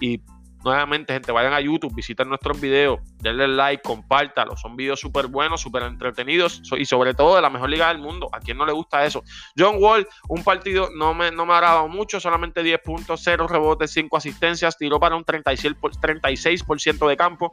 Y 0.00 0.20
nuevamente, 0.64 1.12
gente, 1.12 1.32
vayan 1.32 1.52
a 1.52 1.60
YouTube, 1.60 1.94
visiten 1.94 2.28
nuestros 2.28 2.60
videos, 2.60 3.00
denle 3.18 3.48
like, 3.48 3.82
compártalo. 3.82 4.56
Son 4.56 4.76
videos 4.76 5.00
súper 5.00 5.26
buenos, 5.26 5.60
súper 5.60 5.82
entretenidos 5.84 6.62
y 6.78 6.84
sobre 6.84 7.14
todo 7.14 7.36
de 7.36 7.42
la 7.42 7.50
mejor 7.50 7.70
liga 7.70 7.88
del 7.88 7.98
mundo. 7.98 8.28
¿A 8.32 8.40
quién 8.40 8.56
no 8.56 8.66
le 8.66 8.72
gusta 8.72 9.04
eso? 9.04 9.22
John 9.56 9.76
Wall, 9.78 10.06
un 10.28 10.44
partido 10.44 10.90
no 10.94 11.14
me, 11.14 11.30
no 11.30 11.46
me 11.46 11.52
ha 11.52 11.56
agradado 11.56 11.88
mucho, 11.88 12.20
solamente 12.20 12.62
10 12.62 12.80
puntos, 12.80 13.20
0 13.24 13.46
rebotes, 13.48 13.90
5 13.92 14.16
asistencias, 14.16 14.76
tiró 14.76 14.98
para 15.00 15.16
un 15.16 15.24
36%, 15.24 16.00
36 16.00 16.64
de 17.08 17.16
campo. 17.16 17.52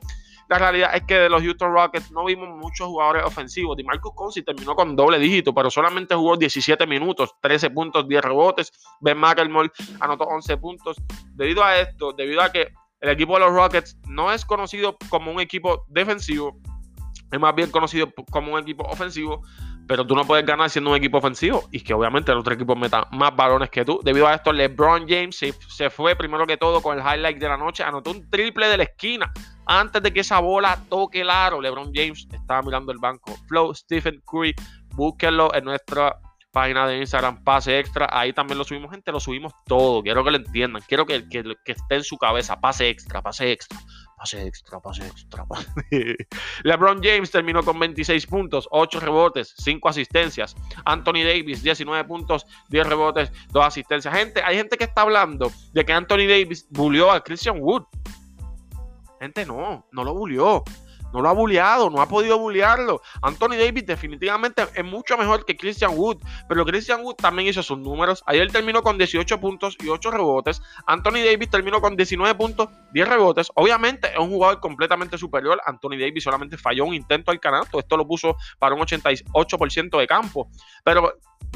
La 0.50 0.58
realidad 0.58 0.96
es 0.96 1.04
que 1.04 1.14
de 1.14 1.30
los 1.30 1.44
Houston 1.44 1.72
Rockets 1.72 2.12
no 2.12 2.26
vimos 2.26 2.50
muchos 2.50 2.88
jugadores 2.88 3.24
ofensivos. 3.24 3.78
DiMarcus 3.78 4.14
Cousins 4.16 4.46
terminó 4.46 4.76
con 4.76 4.96
doble 4.96 5.20
dígito, 5.20 5.54
pero 5.54 5.70
solamente 5.70 6.16
jugó 6.16 6.38
17 6.38 6.88
minutos, 6.88 7.36
13 7.40 7.70
puntos, 7.70 8.08
10 8.08 8.24
rebotes. 8.24 8.72
Ben 9.00 9.18
McElmore 9.18 9.70
anotó 10.00 10.24
11 10.24 10.58
puntos. 10.58 10.98
Debido 11.36 11.64
a 11.64 11.78
esto, 11.78 12.14
debido 12.14 12.42
a 12.42 12.52
que 12.52 12.74
el 13.02 13.10
equipo 13.10 13.34
de 13.34 13.42
los 13.42 13.54
Rockets 13.54 13.98
no 14.08 14.32
es 14.32 14.46
conocido 14.46 14.98
como 15.10 15.32
un 15.32 15.40
equipo 15.40 15.86
defensivo, 15.88 16.58
es 17.32 17.40
más 17.40 17.56
bien 17.56 17.72
conocido 17.72 18.12
como 18.32 18.54
un 18.54 18.60
equipo 18.60 18.84
ofensivo, 18.84 19.44
pero 19.88 20.06
tú 20.06 20.16
no 20.16 20.26
puedes 20.26 20.46
ganar 20.46 20.70
siendo 20.70 20.92
un 20.92 20.98
equipo 20.98 21.18
ofensivo 21.18 21.64
y 21.72 21.82
que 21.82 21.94
obviamente 21.94 22.32
el 22.32 22.38
otro 22.38 22.54
equipo 22.54 22.76
meta 22.76 23.08
más 23.12 23.36
balones 23.36 23.72
que 23.72 23.84
tú. 23.84 24.00
Debido 24.04 24.28
a 24.28 24.36
esto, 24.36 24.54
LeBron 24.54 25.08
James 25.08 25.36
se, 25.36 25.90
fue 25.90 26.16
primero 26.16 26.46
que 26.46 26.58
todo 26.58 26.82
con 26.82 27.00
el 27.00 27.04
highlight 27.04 27.40
de 27.40 27.48
la 27.48 27.58
noche, 27.58 27.84
anotó 27.84 28.12
un 28.12 28.30
triple 28.30 28.68
de 28.68 28.78
la 28.78 28.84
esquina 28.84 29.32
antes 29.66 30.04
de 30.04 30.14
que 30.14 30.20
esa 30.20 30.40
bola 30.40 30.80
toque 30.90 31.22
el 31.22 31.30
aro. 31.30 31.60
LeBron 31.60 31.92
James 31.94 32.28
estaba 32.32 32.62
mirando 32.62 32.92
el 32.92 33.00
banco. 33.00 33.36
Flow, 33.48 33.74
Stephen 33.74 34.22
Curry, 34.26 34.54
búsquenlo 34.96 35.54
en 35.56 35.66
nuestra 35.66 36.16
página 36.60 36.86
de 36.88 36.98
Instagram, 36.98 37.42
pase 37.42 37.80
extra. 37.80 38.10
Ahí 38.12 38.34
también 38.34 38.58
lo 38.58 38.66
subimos, 38.66 38.92
gente, 38.92 39.14
lo 39.14 39.22
subimos 39.22 39.54
todo. 39.66 40.04
Quiero 40.04 40.26
que 40.26 40.32
lo 40.32 40.38
entiendan. 40.38 40.84
Quiero 40.86 41.06
que, 41.06 41.28
que, 41.30 41.56
esté 41.66 41.96
en 41.96 42.04
su 42.04 42.18
cabeza. 42.18 42.60
Pase 42.60 42.90
extra, 42.90 43.22
pase 43.22 43.52
extra 43.52 43.80
pase 44.18 44.46
extra, 44.46 44.82
pase 44.82 45.08
extra. 45.08 45.46
LeBron 46.64 47.02
James 47.02 47.32
terminó 47.32 47.64
con 47.64 47.80
26 47.80 48.28
puntos, 48.28 48.68
8 48.72 49.00
rebotes, 49.00 49.54
5 49.58 49.88
asistencias. 49.88 50.58
Anthony 50.84 51.24
Davis, 51.24 51.64
19 51.64 52.04
puntos, 52.04 52.46
10 52.68 52.88
rebotes, 52.88 53.32
2 53.54 53.66
asistencias. 53.66 54.14
Gente, 54.14 54.44
hay 54.44 54.58
gente 54.58 54.76
que 54.76 54.84
está 54.84 55.04
hablando 55.04 55.50
de 55.72 55.86
que 55.86 55.94
Anthony 55.94 56.28
Davis 56.28 56.68
bulió 56.70 57.10
a 57.10 57.24
Christian 57.24 57.62
Wood. 57.62 57.84
Gente, 59.22 59.46
no, 59.46 59.88
no 59.94 60.04
lo 60.04 60.14
bulió. 60.14 60.66
No 61.14 61.22
lo 61.22 61.30
ha 61.30 61.34
bulleado, 61.34 61.90
no 61.90 62.02
ha 62.02 62.08
podido 62.08 62.38
bullearlo. 62.38 63.02
Anthony 63.22 63.56
Davis 63.58 63.86
definitivamente 63.86 64.64
es 64.76 64.86
mucho 64.86 65.18
mejor 65.18 65.46
que 65.46 65.58
Christian 65.58 65.92
Wood, 65.96 66.18
pero 66.48 66.66
Christian 66.66 67.02
Wood 67.02 67.16
también 67.16 67.48
hizo 67.48 67.64
sus 67.64 67.78
números. 67.78 68.24
Ayer 68.26 68.52
terminó 68.52 68.84
con 68.84 68.98
18 68.98 69.40
puntos 69.40 69.78
y 69.84 69.90
8 69.90 70.12
rebotes. 70.12 70.62
Anthony 70.86 71.24
Davis 71.26 71.50
terminó 71.50 71.82
con 71.82 71.96
19 71.96 72.36
puntos, 72.36 72.70
10 72.94 73.08
rebotes. 73.08 73.52
Obviamente 73.56 74.10
es 74.12 74.20
un 74.20 74.30
jugador 74.30 74.60
completamente 74.60 75.18
superior. 75.18 75.62
Anthony 75.66 75.98
Davis 76.00 76.24
solamente 76.24 76.58
falló 76.58 76.86
un 76.86 76.94
intento 76.94 77.32
al 77.32 77.40
canasto. 77.40 77.80
Esto 77.80 77.98
lo 77.98 78.08
puso 78.08 78.36
para 78.60 78.76
un 78.76 78.82
88% 78.82 80.00
de 80.00 80.08
campo. 80.08 80.50
Pero 80.84 81.14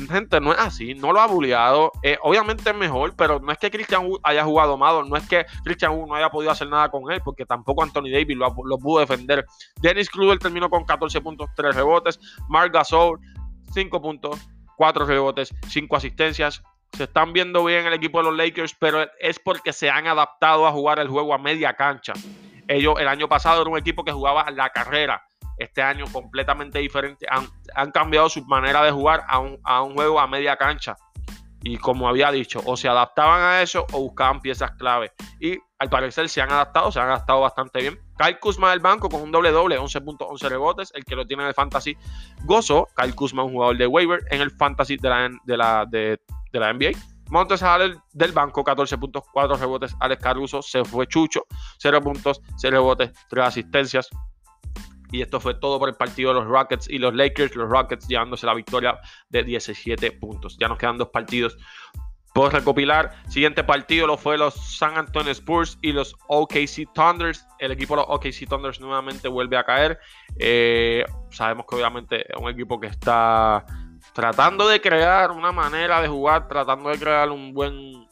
gente, 0.09 0.41
no 0.41 0.51
es 0.51 0.59
así, 0.59 0.93
no 0.93 1.11
lo 1.11 1.21
ha 1.21 1.27
bulleado. 1.27 1.91
Eh, 2.01 2.17
obviamente 2.21 2.69
es 2.69 2.75
mejor, 2.75 3.15
pero 3.15 3.39
no 3.39 3.51
es 3.51 3.57
que 3.57 3.69
Christian 3.69 4.05
Wood 4.05 4.19
haya 4.23 4.43
jugado 4.43 4.77
malo, 4.77 5.03
no 5.03 5.15
es 5.15 5.27
que 5.27 5.45
Christian 5.63 5.93
Wood 5.93 6.07
no 6.07 6.15
haya 6.15 6.29
podido 6.29 6.51
hacer 6.51 6.67
nada 6.67 6.89
con 6.89 7.11
él, 7.11 7.21
porque 7.23 7.45
tampoco 7.45 7.83
Anthony 7.83 8.09
Davis 8.11 8.37
lo, 8.37 8.53
pudo 8.53 8.99
defender. 8.99 9.45
Dennis 9.81 10.09
Kruger 10.09 10.39
terminó 10.39 10.69
con 10.69 10.83
14 10.83 11.21
puntos, 11.21 11.49
3 11.55 11.75
rebotes. 11.75 12.19
Mark 12.49 12.71
Gasol, 12.71 13.19
5 13.73 14.01
puntos, 14.01 14.39
4 14.77 15.05
rebotes, 15.05 15.53
5 15.67 15.95
asistencias. 15.95 16.63
Se 16.95 17.05
están 17.05 17.33
viendo 17.33 17.63
bien 17.63 17.85
el 17.87 17.93
equipo 17.93 18.19
de 18.19 18.25
los 18.25 18.37
Lakers, 18.37 18.75
pero 18.79 19.05
es 19.19 19.39
porque 19.39 19.73
se 19.73 19.89
han 19.89 20.07
adaptado 20.07 20.67
a 20.67 20.71
jugar 20.71 20.99
el 20.99 21.07
juego 21.07 21.33
a 21.33 21.39
media 21.39 21.73
cancha. 21.73 22.13
Ellos 22.67 22.95
el 22.99 23.07
año 23.07 23.27
pasado 23.27 23.61
era 23.61 23.71
un 23.71 23.77
equipo 23.77 24.03
que 24.03 24.11
jugaba 24.11 24.49
la 24.51 24.69
carrera 24.69 25.23
este 25.57 25.81
año 25.81 26.05
completamente 26.11 26.79
diferente. 26.79 27.25
Han, 27.75 27.91
cambiado 27.91 28.29
su 28.29 28.45
manera 28.45 28.83
de 28.83 28.91
jugar 28.91 29.23
a 29.27 29.39
un, 29.39 29.93
juego 29.93 30.19
a 30.19 30.27
media 30.27 30.55
cancha. 30.55 30.95
Y 31.63 31.77
como 31.77 32.07
había 32.07 32.31
dicho, 32.31 32.61
o 32.65 32.75
se 32.75 32.89
adaptaban 32.89 33.41
a 33.41 33.61
eso 33.61 33.87
o 33.93 34.01
buscaban 34.01 34.41
piezas 34.41 34.71
clave. 34.71 35.13
Y 35.39 35.57
al 35.79 35.89
parecer 35.89 36.27
se 36.29 36.41
han 36.41 36.51
adaptado, 36.51 36.91
se 36.91 36.99
han 36.99 37.07
adaptado 37.07 37.41
bastante 37.41 37.79
bien. 37.79 37.99
Kyle 38.23 38.39
Kuzma 38.39 38.71
del 38.71 38.79
banco 38.79 39.09
con 39.09 39.21
un 39.21 39.31
doble 39.31 39.51
doble, 39.51 39.77
11.11 39.77 40.47
rebotes, 40.47 40.91
el 40.95 41.03
que 41.03 41.15
lo 41.15 41.25
tiene 41.25 41.43
en 41.43 41.49
el 41.49 41.53
fantasy 41.53 41.97
gozo. 42.45 42.87
Kyle 42.95 43.13
Kuzma, 43.13 43.43
un 43.43 43.51
jugador 43.51 43.77
de 43.77 43.87
waiver 43.87 44.21
en 44.31 44.41
el 44.41 44.51
fantasy 44.51 44.95
de 44.97 45.09
la, 45.09 45.29
de 45.43 45.57
la, 45.57 45.85
de, 45.89 46.19
la 46.53 46.73
NBA. 46.73 46.91
Montes 47.29 47.61
del 48.13 48.31
banco, 48.31 48.63
14.4 48.63 49.59
rebotes. 49.59 49.95
Alex 49.99 50.21
Caruso 50.21 50.61
se 50.61 50.85
fue 50.85 51.07
chucho, 51.07 51.45
0 51.79 52.01
puntos, 52.01 52.41
0 52.57 52.77
rebotes, 52.77 53.11
3 53.29 53.45
asistencias. 53.45 54.09
Y 55.11 55.21
esto 55.21 55.39
fue 55.39 55.55
todo 55.55 55.77
por 55.77 55.89
el 55.89 55.95
partido 55.95 56.33
de 56.33 56.39
los 56.39 56.47
Rockets 56.47 56.89
y 56.89 56.99
los 56.99 57.13
Lakers. 57.13 57.55
Los 57.55 57.69
Rockets 57.69 58.07
llevándose 58.07 58.45
la 58.45 58.53
victoria 58.53 58.99
de 59.29 59.43
17 59.43 60.11
puntos. 60.13 60.57
Ya 60.57 60.67
nos 60.67 60.77
quedan 60.77 60.97
dos 60.97 61.09
partidos 61.09 61.57
por 62.33 62.51
recopilar. 62.51 63.11
Siguiente 63.29 63.63
partido 63.63 64.07
lo 64.07 64.17
fue 64.17 64.37
los 64.37 64.55
San 64.77 64.97
Antonio 64.97 65.31
Spurs 65.31 65.77
y 65.81 65.91
los 65.91 66.15
OKC 66.27 66.91
Thunders. 66.93 67.47
El 67.59 67.71
equipo 67.71 67.95
de 67.95 68.01
los 68.01 68.09
OKC 68.09 68.47
Thunders 68.49 68.79
nuevamente 68.79 69.27
vuelve 69.27 69.57
a 69.57 69.63
caer. 69.63 69.99
Eh, 70.37 71.05
sabemos 71.29 71.65
que 71.69 71.75
obviamente 71.75 72.21
es 72.21 72.41
un 72.41 72.49
equipo 72.49 72.79
que 72.79 72.87
está 72.87 73.65
tratando 74.13 74.67
de 74.67 74.81
crear 74.81 75.31
una 75.31 75.51
manera 75.51 76.01
de 76.01 76.07
jugar, 76.07 76.47
tratando 76.47 76.89
de 76.89 76.97
crear 76.97 77.29
un 77.29 77.53
buen 77.53 78.07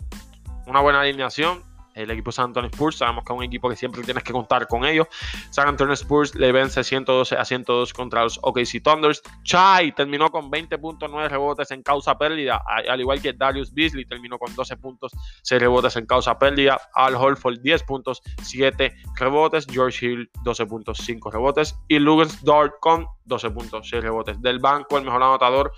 una 0.68 0.80
buena 0.80 1.02
alineación 1.02 1.64
el 1.94 2.12
equipo 2.12 2.32
San 2.32 2.46
Antonio 2.46 2.70
Spurs. 2.70 2.98
Sabemos 2.98 3.24
que 3.24 3.34
es 3.34 3.38
un 3.38 3.44
equipo 3.44 3.70
que 3.70 3.76
siempre 3.76 4.04
tienes 4.04 4.24
que 4.24 4.34
contar 4.34 4.68
con 4.68 4.86
ellos. 4.86 5.08
San 5.50 5.68
Antonio 5.68 5.94
Spurs 5.94 6.36
le 6.36 6.52
vence 6.52 6.84
112 6.84 7.36
a 7.36 7.46
102 7.46 7.94
contra 7.94 8.24
los 8.24 8.40
OKC 8.42 8.82
Thunders. 8.84 9.22
Chai 9.44 9.94
terminó 9.94 10.30
con 10.30 10.52
20.9 10.52 11.30
rebotes 11.30 11.72
en 11.72 11.84
causa 11.84 12.18
pérdida, 12.18 12.62
al 12.66 13.00
igual 13.00 13.22
que 13.22 13.34
Darius 13.34 13.74
Beasley 13.74 14.06
terminó 14.06 14.38
con 14.38 14.54
12 14.56 14.78
puntos, 14.78 15.12
6 15.44 15.62
rebotes 15.62 15.96
en 15.96 16.06
causa 16.06 16.38
pérdida. 16.38 16.80
Al 16.94 17.16
Holford 17.16 17.60
10 17.62 17.84
puntos, 17.84 18.22
7 18.42 18.94
rebotes. 19.16 19.68
George 19.70 20.06
Hill 20.06 20.30
12 20.44 20.66
puntos, 20.66 20.98
5 21.00 21.32
rebotes. 21.32 21.76
Y 21.88 22.00
Lugans 22.00 22.44
Dart 22.44 22.74
con 22.80 23.08
12 23.26 23.52
puntos, 23.52 23.90
6 23.90 24.04
rebotes. 24.04 24.42
Del 24.42 24.60
banco, 24.60 24.98
el 24.98 25.06
mejor 25.06 25.24
anotador 25.24 25.72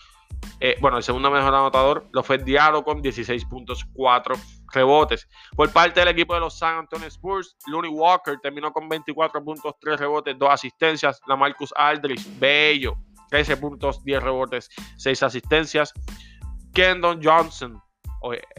eh, 0.59 0.77
bueno, 0.79 0.97
el 0.97 1.03
segundo 1.03 1.29
mejor 1.29 1.53
anotador 1.53 2.07
lo 2.11 2.23
fue 2.23 2.37
Diallo 2.37 2.83
con 2.83 3.01
16 3.01 3.45
puntos, 3.45 3.85
4 3.93 4.35
rebotes. 4.73 5.27
Por 5.55 5.71
parte 5.71 5.99
del 5.99 6.09
equipo 6.09 6.33
de 6.33 6.39
los 6.39 6.57
San 6.57 6.79
Antonio 6.79 7.07
Spurs, 7.07 7.55
Looney 7.67 7.91
Walker 7.91 8.39
terminó 8.41 8.71
con 8.71 8.87
24 8.87 9.43
puntos, 9.43 9.73
3 9.79 9.99
rebotes, 9.99 10.37
2 10.37 10.49
asistencias. 10.49 11.19
La 11.27 11.35
Marcus 11.35 11.73
Aldridge, 11.75 12.25
bello, 12.39 12.95
13 13.29 13.57
puntos, 13.57 14.03
10 14.03 14.23
rebotes, 14.23 14.69
6 14.97 15.23
asistencias. 15.23 15.93
Kendon 16.73 17.21
Johnson, 17.21 17.79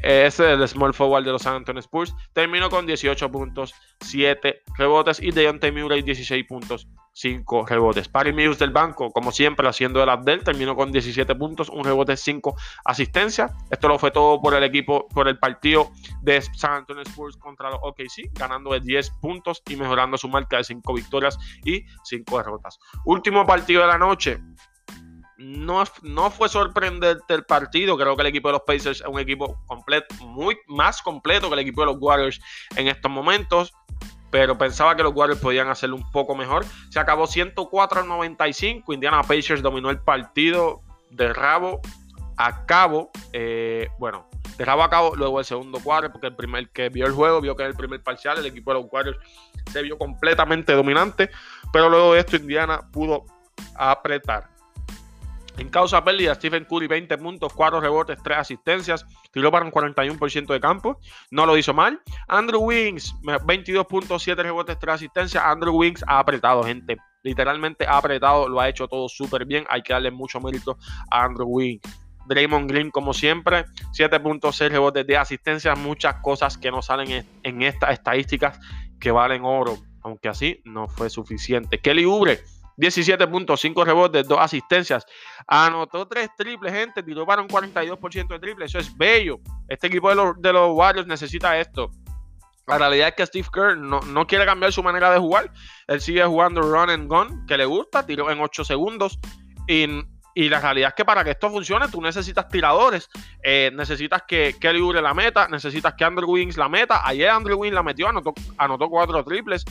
ese 0.03 0.53
es 0.53 0.61
el 0.61 0.69
small 0.69 0.93
forward 0.93 1.25
de 1.25 1.33
los 1.33 1.43
San 1.43 1.57
Antonio 1.57 1.81
Spurs, 1.81 2.15
terminó 2.33 2.69
con 2.69 2.87
18 2.87 3.31
puntos, 3.31 3.75
7 4.01 4.63
rebotes 4.77 5.21
y 5.21 5.31
Deontay 5.31 5.73
Murray 5.73 6.03
16 6.03 6.45
puntos, 6.47 6.87
5 7.15 7.67
rebotes. 7.67 8.09
Parry 8.09 8.33
Mills 8.33 8.59
del 8.59 8.71
banco, 8.71 9.11
como 9.11 9.33
siempre, 9.33 9.67
haciendo 9.69 10.03
el 10.03 10.09
Abdel, 10.09 10.45
terminó 10.45 10.77
con 10.77 10.93
17 10.93 11.35
puntos, 11.37 11.69
un 11.69 11.85
rebote, 11.85 12.17
5 12.17 12.55
asistencias. 12.85 13.53
Esto 13.71 13.89
lo 13.89 13.99
fue 13.99 14.11
todo 14.11 14.41
por 14.41 14.55
el 14.55 14.65
equipo, 14.65 15.09
por 15.09 15.29
el 15.29 15.39
partido 15.39 15.91
de 16.23 16.43
San 16.43 16.73
Antonio 16.73 17.03
Spurs 17.05 17.37
contra 17.37 17.71
los 17.71 17.79
OKC, 17.83 18.31
ganando 18.35 18.73
de 18.73 18.81
10 18.81 19.11
puntos 19.21 19.63
y 19.69 19.77
mejorando 19.77 20.19
su 20.19 20.29
marca 20.29 20.59
de 20.59 20.65
5 20.65 20.93
victorias 20.93 21.39
y 21.65 21.85
5 22.03 22.37
derrotas. 22.37 22.79
Último 23.05 23.47
partido 23.47 23.83
de 23.83 23.89
la 23.89 23.99
noche. 23.99 24.41
No, 25.37 25.83
no, 26.03 26.31
fue 26.31 26.49
sorprendente 26.49 27.35
el 27.35 27.45
partido. 27.45 27.97
Creo 27.97 28.15
que 28.17 28.23
el 28.23 28.29
equipo 28.29 28.49
de 28.49 28.53
los 28.53 28.63
Pacers 28.63 29.01
es 29.01 29.07
un 29.07 29.19
equipo 29.19 29.61
completo, 29.67 30.15
muy 30.25 30.57
más 30.69 31.03
completo 31.03 31.49
que 31.49 31.55
el 31.55 31.61
equipo 31.61 31.83
de 31.83 31.87
los 31.87 31.97
Warriors 32.01 32.41
en 32.77 32.89
estos 32.89 33.11
momentos 33.11 33.73
pero 34.35 34.59
pensaba 34.59 34.97
que 34.97 35.05
los 35.05 35.15
Warriors 35.15 35.41
podían 35.41 35.69
hacerlo 35.69 35.95
un 35.95 36.11
poco 36.11 36.35
mejor. 36.35 36.65
Se 36.91 36.99
acabó 36.99 37.29
104 37.29 38.01
a 38.01 38.03
95. 38.03 38.93
Indiana 38.93 39.23
Pacers 39.23 39.63
dominó 39.63 39.91
el 39.91 40.01
partido 40.01 40.81
de 41.11 41.33
rabo 41.33 41.81
a 42.37 42.67
cabo. 42.67 43.13
Eh, 43.33 43.91
bueno, 43.97 44.29
de 44.59 44.65
rabo 44.65 44.83
a 44.83 44.91
cabo, 44.91 45.15
luego 45.15 45.39
el 45.39 45.45
segundo 45.45 45.79
cuadro, 45.79 46.11
porque 46.11 46.27
el 46.27 46.35
primer 46.35 46.69
que 46.71 46.89
vio 46.89 47.07
el 47.07 47.13
juego 47.13 47.41
vio 47.41 47.55
que 47.55 47.63
en 47.63 47.69
el 47.69 47.77
primer 47.77 48.03
parcial 48.03 48.37
el 48.39 48.47
equipo 48.47 48.75
de 48.75 48.81
los 48.81 48.93
Warriors 48.93 49.19
se 49.71 49.83
vio 49.83 49.97
completamente 49.97 50.73
dominante, 50.73 51.31
pero 51.73 51.89
luego 51.89 52.15
de 52.15 52.19
esto 52.19 52.35
Indiana 52.35 52.81
pudo 52.91 53.27
apretar. 53.77 54.49
En 55.57 55.69
causa 55.69 56.03
pérdida, 56.03 56.35
Stephen 56.35 56.65
Curry 56.65 56.89
20 56.89 57.17
puntos, 57.19 57.53
4 57.53 57.81
rebotes, 57.81 58.21
3 58.23 58.39
asistencias, 58.39 59.07
tiró 59.33 59.53
para 59.53 59.65
un 59.65 59.71
41% 59.71 60.53
de 60.53 60.61
campo, 60.61 60.99
no 61.31 61.47
lo 61.47 61.57
hizo 61.57 61.73
mal. 61.73 62.01
Andrew 62.27 62.61
Wings, 62.61 63.15
22 63.45 63.87
puntos, 63.87 64.23
7 64.23 64.43
rebotes, 64.43 64.79
3 64.79 64.95
asistencias. 64.95 65.45
Andrew 65.45 65.75
Wings 65.77 66.05
ha 66.09 66.19
apretado, 66.19 66.65
gente. 66.65 66.97
Literalmente 67.23 67.87
ha 67.87 67.99
apretado, 67.99 68.49
lo 68.49 68.61
ha 68.61 68.69
hecho 68.69 68.89
todo 68.89 69.09
súper 69.09 69.47
bien. 69.47 69.65
Hay 69.69 69.83
que 69.83 69.93
darle 69.93 70.11
mucho 70.11 70.41
mérito 70.41 70.77
a 71.11 71.25
Andrew 71.25 71.47
Wings. 71.47 71.83
Draymond 72.27 72.71
Green, 72.71 72.91
como 72.91 73.13
siempre, 73.13 73.65
7.6 73.93 74.71
rebotes 74.71 75.07
de 75.07 75.17
asistencia, 75.17 75.75
muchas 75.75 76.17
cosas 76.17 76.59
que 76.59 76.71
no 76.71 76.83
salen 76.83 77.27
en 77.43 77.63
estas 77.63 77.93
estadísticas 77.93 78.59
que 78.99 79.11
valen 79.11 79.45
oro, 79.45 79.77
aunque 80.03 80.29
así 80.29 80.61
no 80.65 80.89
fue 80.89 81.11
suficiente. 81.11 81.79
Kelly 81.79 82.07
Ubre, 82.07 82.41
17.5 82.77 83.85
rebotes, 83.85 84.27
2 84.27 84.39
asistencias. 84.41 85.07
Anotó 85.47 86.07
3 86.07 86.31
triples, 86.37 86.73
gente. 86.73 87.03
Tiró 87.03 87.27
para 87.27 87.43
un 87.43 87.49
42% 87.49 88.29
de 88.29 88.39
triples. 88.39 88.71
Eso 88.71 88.79
es 88.79 88.97
bello. 88.97 89.39
Este 89.69 89.87
equipo 89.87 90.09
de 90.09 90.17
los, 90.17 90.41
de 90.41 90.53
los 90.53 90.71
Warriors 90.73 91.07
necesita 91.07 91.59
esto. 91.59 91.91
La 92.67 92.79
realidad 92.79 93.09
es 93.09 93.15
que 93.15 93.27
Steve 93.27 93.49
Kerr 93.53 93.77
no, 93.77 94.01
no, 94.01 94.27
quiere 94.27 94.47
cambiar 94.47 94.73
su 94.73 94.83
manera 94.83 95.11
de 95.11 95.19
jugar. 95.19 95.53
Él 95.87 96.01
sigue 96.01 96.25
jugando 96.25 96.63
run 96.63 96.91
and 96.91 97.09
gun, 97.09 97.47
que 97.47 97.59
le 97.59 97.67
gusta. 97.67 98.07
Tiró 98.07 98.31
en 98.31 98.41
8 98.41 98.65
segundos. 98.65 99.19
Y, 99.69 99.87
y 100.35 100.49
la 100.49 100.61
realidad 100.61 100.89
es 100.89 100.95
que 100.95 101.05
para 101.05 101.23
que 101.23 101.31
esto 101.31 101.51
funcione, 101.51 101.89
tú 101.89 102.01
necesitas 102.01 102.49
tiradores. 102.49 103.09
Eh, 103.43 103.71
necesitas 103.75 104.23
que 104.27 104.57
Kelly 104.59 104.81
Ure 104.81 105.03
la 105.03 105.13
meta. 105.13 105.47
Necesitas 105.49 105.95
que 105.95 106.05
Andrew 106.05 106.31
Wings 106.31 106.57
la 106.57 106.71
meta. 106.71 107.07
Ayer 107.07 107.29
Andrew 107.29 107.59
Wings 107.59 107.75
la 107.75 107.83
metió, 107.83 108.09
anotó, 108.09 108.33
anotó 108.57 108.89
4 108.89 109.25
triples. 109.25 109.65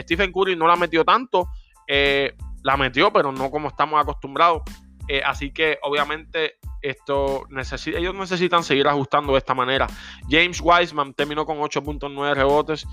Stephen 0.00 0.32
Curry 0.32 0.56
no 0.56 0.66
la 0.66 0.76
metió 0.76 1.04
tanto. 1.04 1.48
Eh, 1.86 2.34
la 2.62 2.76
metió, 2.76 3.12
pero 3.12 3.32
no 3.32 3.50
como 3.50 3.68
estamos 3.68 4.00
acostumbrados. 4.00 4.62
Eh, 5.08 5.20
así 5.24 5.52
que 5.52 5.78
obviamente 5.82 6.58
esto 6.80 7.44
ellos 7.86 8.14
necesitan 8.14 8.62
seguir 8.62 8.86
ajustando 8.86 9.32
de 9.32 9.38
esta 9.38 9.54
manera. 9.54 9.86
James 10.28 10.60
Wiseman 10.60 11.14
terminó 11.14 11.44
con 11.44 11.58
8.9 11.58 12.34
rebotes. 12.34 12.86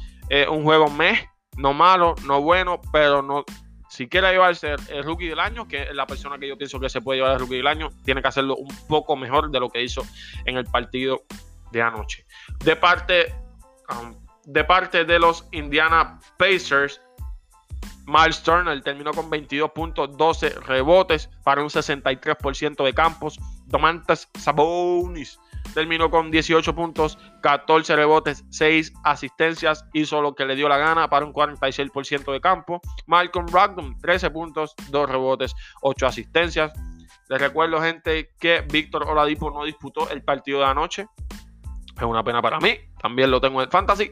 un 0.50 0.64
juego 0.64 0.90
mes, 0.90 1.20
no 1.58 1.74
malo, 1.74 2.16
no 2.26 2.42
bueno, 2.42 2.82
pero 2.92 3.22
no. 3.22 3.46
Si 3.90 4.08
quiere 4.08 4.32
llevarse 4.32 4.76
el 4.90 5.04
rookie 5.04 5.28
del 5.28 5.40
año, 5.40 5.68
que 5.68 5.84
es 5.84 5.96
la 5.96 6.06
persona 6.06 6.38
que 6.38 6.48
yo 6.48 6.58
pienso 6.58 6.80
que 6.80 6.90
se 6.90 7.02
puede 7.02 7.20
llevar 7.20 7.34
el 7.34 7.40
rookie 7.40 7.58
del 7.58 7.68
año, 7.68 7.90
tiene 8.06 8.22
que 8.22 8.28
hacerlo 8.28 8.56
un 8.56 8.76
poco 8.88 9.16
mejor 9.16 9.50
de 9.50 9.60
lo 9.60 9.70
que 9.70 9.82
hizo 9.82 10.04
en 10.46 10.58
el 10.58 10.66
partido 10.66 11.24
de 11.72 11.82
anoche. 11.82 12.26
De 12.64 12.76
parte, 12.76 13.34
um, 13.90 14.16
de 14.46 14.64
parte 14.64 15.06
de 15.06 15.20
los 15.20 15.48
Indiana 15.52 16.20
Pacers, 16.38 17.02
Miles 18.10 18.42
Turner 18.42 18.82
terminó 18.82 19.12
con 19.14 19.30
22 19.30 19.72
puntos, 19.72 20.18
12 20.18 20.50
rebotes 20.66 21.30
para 21.44 21.62
un 21.62 21.70
63% 21.70 22.84
de 22.84 22.94
campos. 22.94 23.40
Domantas 23.68 24.28
Sabonis 24.34 25.40
terminó 25.76 26.10
con 26.10 26.32
18 26.32 26.74
puntos, 26.74 27.20
14 27.44 27.96
rebotes, 27.96 28.44
6 28.50 28.94
asistencias, 29.04 29.86
hizo 29.94 30.22
lo 30.22 30.34
que 30.34 30.46
le 30.46 30.56
dio 30.56 30.68
la 30.68 30.78
gana 30.78 31.08
para 31.10 31.26
un 31.26 31.34
46% 31.34 32.32
de 32.32 32.42
campo. 32.42 32.82
Malcolm 33.06 33.46
Brogdon, 33.46 33.96
13 34.00 34.32
puntos, 34.32 34.74
2 34.90 35.10
rebotes, 35.10 35.54
8 35.82 36.08
asistencias. 36.08 36.74
Les 37.30 37.40
recuerdo, 37.40 37.80
gente, 37.80 38.32
que 38.40 38.62
Víctor 38.62 39.08
Oladipo 39.08 39.52
no 39.52 39.64
disputó 39.64 40.10
el 40.10 40.24
partido 40.24 40.60
de 40.60 40.66
anoche. 40.66 41.06
Es 42.00 42.06
una 42.06 42.24
pena 42.24 42.42
para 42.42 42.60
mí. 42.60 42.78
También 43.02 43.30
lo 43.30 43.42
tengo 43.42 43.62
en 43.62 43.70
Fantasy. 43.70 44.12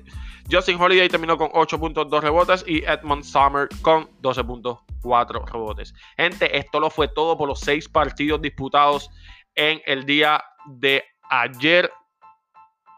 Justin 0.52 0.80
Holiday 0.80 1.10
terminó 1.10 1.38
con 1.38 1.50
8.2 1.50 2.22
rebotes 2.22 2.64
y 2.68 2.84
Edmond 2.84 3.24
Summer 3.24 3.70
con 3.82 4.10
12.4 4.22 5.46
rebotes. 5.52 5.94
Gente, 6.18 6.58
esto 6.58 6.80
lo 6.80 6.90
fue 6.90 7.08
todo 7.08 7.38
por 7.38 7.48
los 7.48 7.60
seis 7.60 7.88
partidos 7.88 8.42
disputados 8.42 9.10
en 9.56 9.82
el 9.86 10.06
día 10.06 10.44
de 10.66 11.04
ayer, 11.30 11.92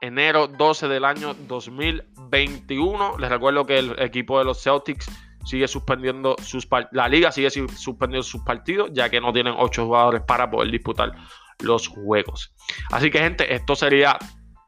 enero 0.01 0.47
12 0.47 0.87
del 0.87 1.05
año 1.05 1.33
2021. 1.33 3.17
Les 3.17 3.29
recuerdo 3.29 3.65
que 3.65 3.79
el 3.79 3.99
equipo 3.99 4.39
de 4.39 4.45
los 4.45 4.61
Celtics 4.61 5.09
sigue 5.45 5.67
suspendiendo 5.67 6.35
sus 6.43 6.67
la 6.91 7.07
liga 7.07 7.31
sigue 7.31 7.49
suspendiendo 7.49 8.23
sus 8.23 8.43
partidos 8.43 8.89
ya 8.93 9.09
que 9.09 9.21
no 9.21 9.31
tienen 9.31 9.55
8 9.57 9.85
jugadores 9.85 10.21
para 10.23 10.51
poder 10.51 10.69
disputar 10.69 11.13
los 11.59 11.87
juegos. 11.87 12.53
Así 12.91 13.09
que 13.09 13.19
gente, 13.19 13.53
esto 13.53 13.75
sería 13.75 14.17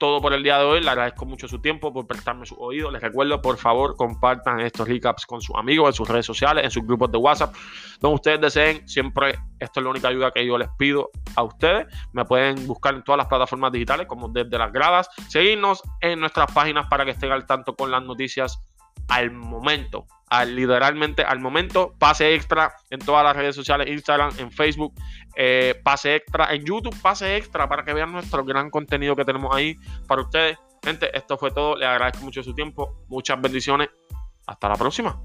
todo 0.02 0.20
por 0.20 0.34
el 0.34 0.42
día 0.42 0.58
de 0.58 0.64
hoy. 0.64 0.82
Le 0.82 0.90
agradezco 0.90 1.28
mucho 1.28 1.48
su 1.48 1.62
tiempo 1.62 1.94
por 1.94 2.08
prestarme 2.08 2.48
su 2.48 2.56
oído. 2.56 2.90
Les 2.90 3.00
recuerdo, 3.00 3.40
por 3.40 3.58
favor, 3.58 3.96
compartan 3.96 4.60
estos 4.60 4.88
recaps 4.88 5.28
con 5.28 5.42
sus 5.42 5.56
amigos, 5.56 5.90
en 5.90 5.94
sus 5.94 6.10
redes 6.10 6.26
sociales, 6.26 6.66
en 6.66 6.72
sus 6.72 6.84
grupos 6.84 7.12
de 7.12 7.20
WhatsApp, 7.20 7.54
donde 8.00 8.16
ustedes 8.16 8.42
deseen. 8.42 8.88
Siempre 8.88 9.38
esto 9.60 9.80
es 9.80 9.84
la 9.84 9.92
única 9.92 10.08
ayuda 10.08 10.32
que 10.32 10.44
yo 10.44 10.58
les 10.58 10.70
pido 10.80 11.12
a 11.36 11.44
ustedes. 11.44 11.86
Me 12.14 12.26
pueden 12.26 12.66
buscar 12.66 12.96
en 12.96 13.04
todas 13.04 13.20
las 13.20 13.28
plataformas 13.28 13.72
digitales, 13.72 14.08
como 14.08 14.28
desde 14.28 14.58
las 14.58 14.74
gradas. 14.74 15.08
Seguirnos 15.30 15.84
en 16.00 16.20
nuestras 16.20 16.52
páginas 16.52 16.88
para 16.88 17.06
que 17.06 17.12
estén 17.12 17.32
al 17.32 17.46
tanto 17.46 17.76
con 17.76 17.92
las 17.92 18.02
noticias 18.02 18.60
al 19.12 19.30
momento, 19.30 20.08
al, 20.30 20.56
literalmente 20.56 21.24
al 21.24 21.42
momento, 21.42 21.94
pase 22.00 22.34
extra 22.34 22.74
en 22.90 23.00
todas 23.00 23.26
las 23.26 23.36
redes 23.36 23.54
sociales, 23.54 23.90
Instagram, 23.90 24.32
en 24.38 24.50
Facebook, 24.52 24.94
eh, 25.36 25.76
pase 25.84 26.16
extra 26.16 26.54
en 26.54 26.64
YouTube, 26.64 26.96
pase 27.02 27.36
extra 27.36 27.68
para 27.68 27.84
que 27.84 27.94
vean 27.94 28.14
nuestro 28.14 28.46
gran 28.46 28.70
contenido 28.70 29.14
que 29.14 29.26
tenemos 29.26 29.54
ahí 29.54 29.76
para 30.08 30.22
ustedes. 30.22 30.58
Gente, 30.82 31.16
esto 31.16 31.38
fue 31.38 31.52
todo, 31.52 31.76
les 31.76 31.90
agradezco 31.90 32.24
mucho 32.24 32.42
su 32.42 32.56
tiempo, 32.56 33.04
muchas 33.10 33.40
bendiciones, 33.42 33.90
hasta 34.48 34.70
la 34.70 34.76
próxima. 34.76 35.22